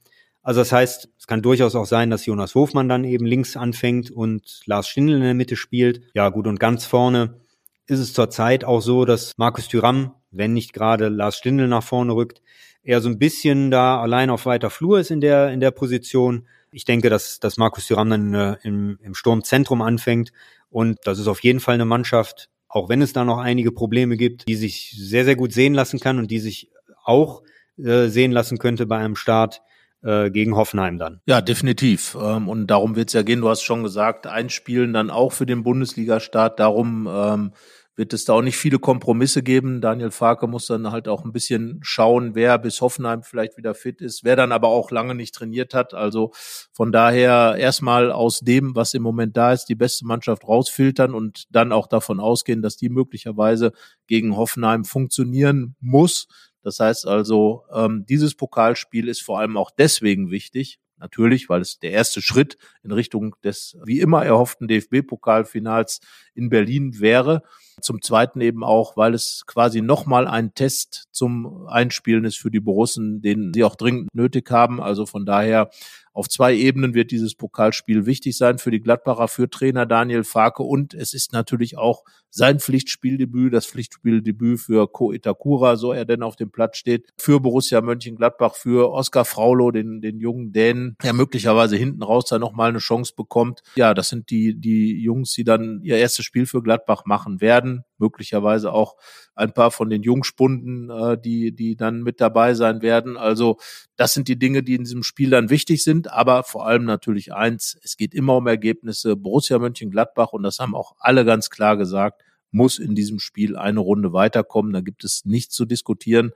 [0.43, 4.09] Also das heißt, es kann durchaus auch sein, dass Jonas Hofmann dann eben links anfängt
[4.09, 6.01] und Lars Stindl in der Mitte spielt.
[6.15, 7.41] Ja gut, und ganz vorne
[7.85, 12.15] ist es zurzeit auch so, dass Markus Thüram, wenn nicht gerade Lars Stindl nach vorne
[12.15, 12.41] rückt,
[12.83, 16.47] er so ein bisschen da allein auf weiter Flur ist in der, in der Position.
[16.71, 20.31] Ich denke, dass, dass Markus Thuram dann äh, im, im Sturmzentrum anfängt.
[20.69, 24.17] Und das ist auf jeden Fall eine Mannschaft, auch wenn es da noch einige Probleme
[24.17, 26.71] gibt, die sich sehr, sehr gut sehen lassen kann und die sich
[27.03, 27.43] auch
[27.83, 29.61] äh, sehen lassen könnte bei einem Start
[30.03, 31.21] äh, gegen Hoffenheim dann.
[31.25, 32.17] Ja, definitiv.
[32.19, 33.41] Ähm, und darum wird es ja gehen.
[33.41, 36.59] Du hast schon gesagt, einspielen dann auch für den Bundesliga-Start.
[36.59, 37.51] Darum ähm,
[37.95, 39.81] wird es da auch nicht viele Kompromisse geben.
[39.81, 44.01] Daniel Farke muss dann halt auch ein bisschen schauen, wer bis Hoffenheim vielleicht wieder fit
[44.01, 45.93] ist, wer dann aber auch lange nicht trainiert hat.
[45.93, 46.31] Also
[46.71, 51.43] von daher erstmal aus dem, was im Moment da ist, die beste Mannschaft rausfiltern und
[51.51, 53.73] dann auch davon ausgehen, dass die möglicherweise
[54.07, 56.27] gegen Hoffenheim funktionieren muss.
[56.63, 61.79] Das heißt also, ähm, dieses Pokalspiel ist vor allem auch deswegen wichtig, Natürlich, weil es
[61.79, 65.99] der erste Schritt in Richtung des wie immer erhofften DFB-Pokalfinals
[66.35, 67.41] in Berlin wäre.
[67.81, 72.59] Zum Zweiten eben auch, weil es quasi nochmal ein Test zum Einspielen ist für die
[72.59, 74.81] Borussen, den sie auch dringend nötig haben.
[74.81, 75.69] Also von daher
[76.13, 80.63] auf zwei Ebenen wird dieses Pokalspiel wichtig sein für die Gladbacher, für Trainer Daniel Farke
[80.63, 86.23] und es ist natürlich auch sein Pflichtspieldebüt, das Pflichtspieldebüt für Ko Itakura, so er denn
[86.23, 91.13] auf dem Platz steht, für Borussia Mönchengladbach, für Oskar Fraulo, den, den jungen Dänen, der
[91.13, 93.61] möglicherweise hinten raus da nochmal eine Chance bekommt.
[93.75, 97.70] Ja, das sind die, die Jungs, die dann ihr erstes Spiel für Gladbach machen werden
[97.97, 98.95] möglicherweise auch
[99.35, 103.17] ein paar von den Jungspunden, äh, die, die dann mit dabei sein werden.
[103.17, 103.57] Also
[103.95, 107.33] das sind die Dinge, die in diesem Spiel dann wichtig sind, aber vor allem natürlich
[107.33, 109.15] eins, es geht immer um Ergebnisse.
[109.15, 113.79] Borussia Mönchengladbach, und das haben auch alle ganz klar gesagt, muss in diesem Spiel eine
[113.79, 114.73] Runde weiterkommen.
[114.73, 116.31] Da gibt es nichts zu diskutieren.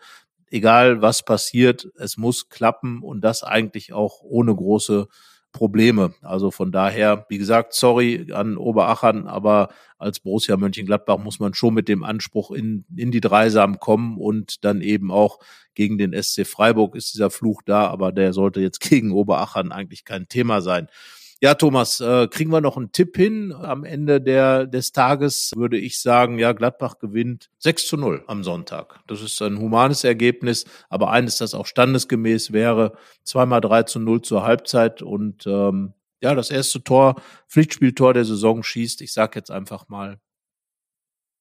[0.49, 5.07] Egal was passiert, es muss klappen und das eigentlich auch ohne große
[5.55, 6.13] Probleme.
[6.21, 11.73] Also von daher, wie gesagt, sorry an Oberachern, aber als Borussia Mönchengladbach muss man schon
[11.73, 15.39] mit dem Anspruch in, in die Dreisam kommen und dann eben auch
[15.73, 20.03] gegen den SC Freiburg ist dieser Fluch da, aber der sollte jetzt gegen Oberachern eigentlich
[20.03, 20.89] kein Thema sein.
[21.41, 23.51] Ja, Thomas, äh, kriegen wir noch einen Tipp hin?
[23.51, 28.43] Am Ende der, des Tages würde ich sagen, ja, Gladbach gewinnt 6 zu 0 am
[28.43, 29.01] Sonntag.
[29.07, 32.93] Das ist ein humanes Ergebnis, aber eines, das auch standesgemäß wäre.
[33.23, 37.15] Zweimal 3 zu 0 zur Halbzeit und ähm, ja, das erste Tor,
[37.49, 39.01] Pflichtspieltor der Saison schießt.
[39.01, 40.19] Ich sage jetzt einfach mal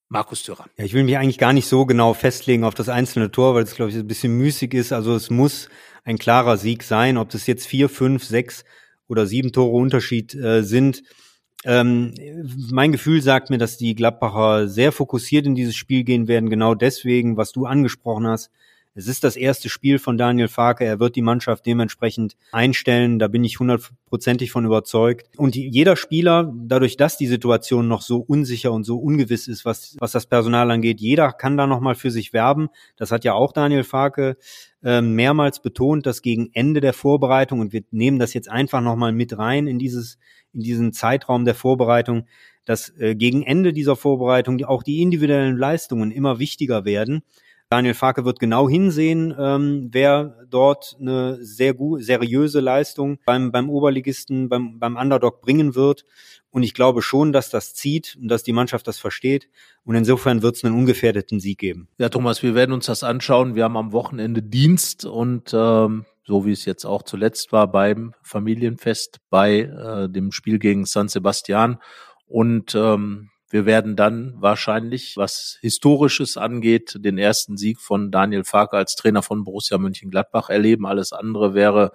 [0.09, 0.66] Markus Thürer.
[0.76, 3.62] Ja, ich will mich eigentlich gar nicht so genau festlegen auf das einzelne Tor, weil
[3.62, 4.92] es, glaube ich, ein bisschen müßig ist.
[4.92, 5.68] Also es muss
[6.03, 8.64] ein klarer Sieg sein, ob das jetzt vier, fünf, sechs
[9.09, 11.02] oder sieben Tore Unterschied äh, sind.
[11.64, 12.14] Ähm,
[12.70, 16.74] mein Gefühl sagt mir, dass die Gladbacher sehr fokussiert in dieses Spiel gehen werden, genau
[16.74, 18.50] deswegen, was du angesprochen hast.
[18.97, 20.84] Es ist das erste Spiel von Daniel Farke.
[20.84, 23.18] Er wird die Mannschaft dementsprechend einstellen.
[23.18, 25.26] Da bin ich hundertprozentig von überzeugt.
[25.36, 29.97] Und jeder Spieler, dadurch, dass die Situation noch so unsicher und so ungewiss ist, was,
[29.99, 32.68] was das Personal angeht, jeder kann da nochmal für sich werben.
[32.97, 34.36] Das hat ja auch Daniel Farke
[34.84, 39.11] äh, mehrmals betont, dass gegen Ende der Vorbereitung, und wir nehmen das jetzt einfach nochmal
[39.11, 40.18] mit rein in dieses,
[40.53, 42.28] in diesen Zeitraum der Vorbereitung,
[42.64, 47.24] dass äh, gegen Ende dieser Vorbereitung auch die individuellen Leistungen immer wichtiger werden
[47.74, 53.68] Daniel Farke wird genau hinsehen, ähm, wer dort eine sehr gut, seriöse Leistung beim, beim
[53.68, 56.04] Oberligisten, beim, beim Underdog bringen wird.
[56.50, 59.48] Und ich glaube schon, dass das zieht und dass die Mannschaft das versteht.
[59.82, 61.88] Und insofern wird es einen ungefährdeten Sieg geben.
[61.98, 63.56] Ja, Thomas, wir werden uns das anschauen.
[63.56, 68.14] Wir haben am Wochenende Dienst und ähm, so wie es jetzt auch zuletzt war beim
[68.22, 71.78] Familienfest bei äh, dem Spiel gegen San Sebastian.
[72.26, 78.76] Und ähm, wir werden dann wahrscheinlich, was Historisches angeht, den ersten Sieg von Daniel Farke
[78.76, 80.86] als Trainer von Borussia Mönchengladbach erleben.
[80.86, 81.92] Alles andere wäre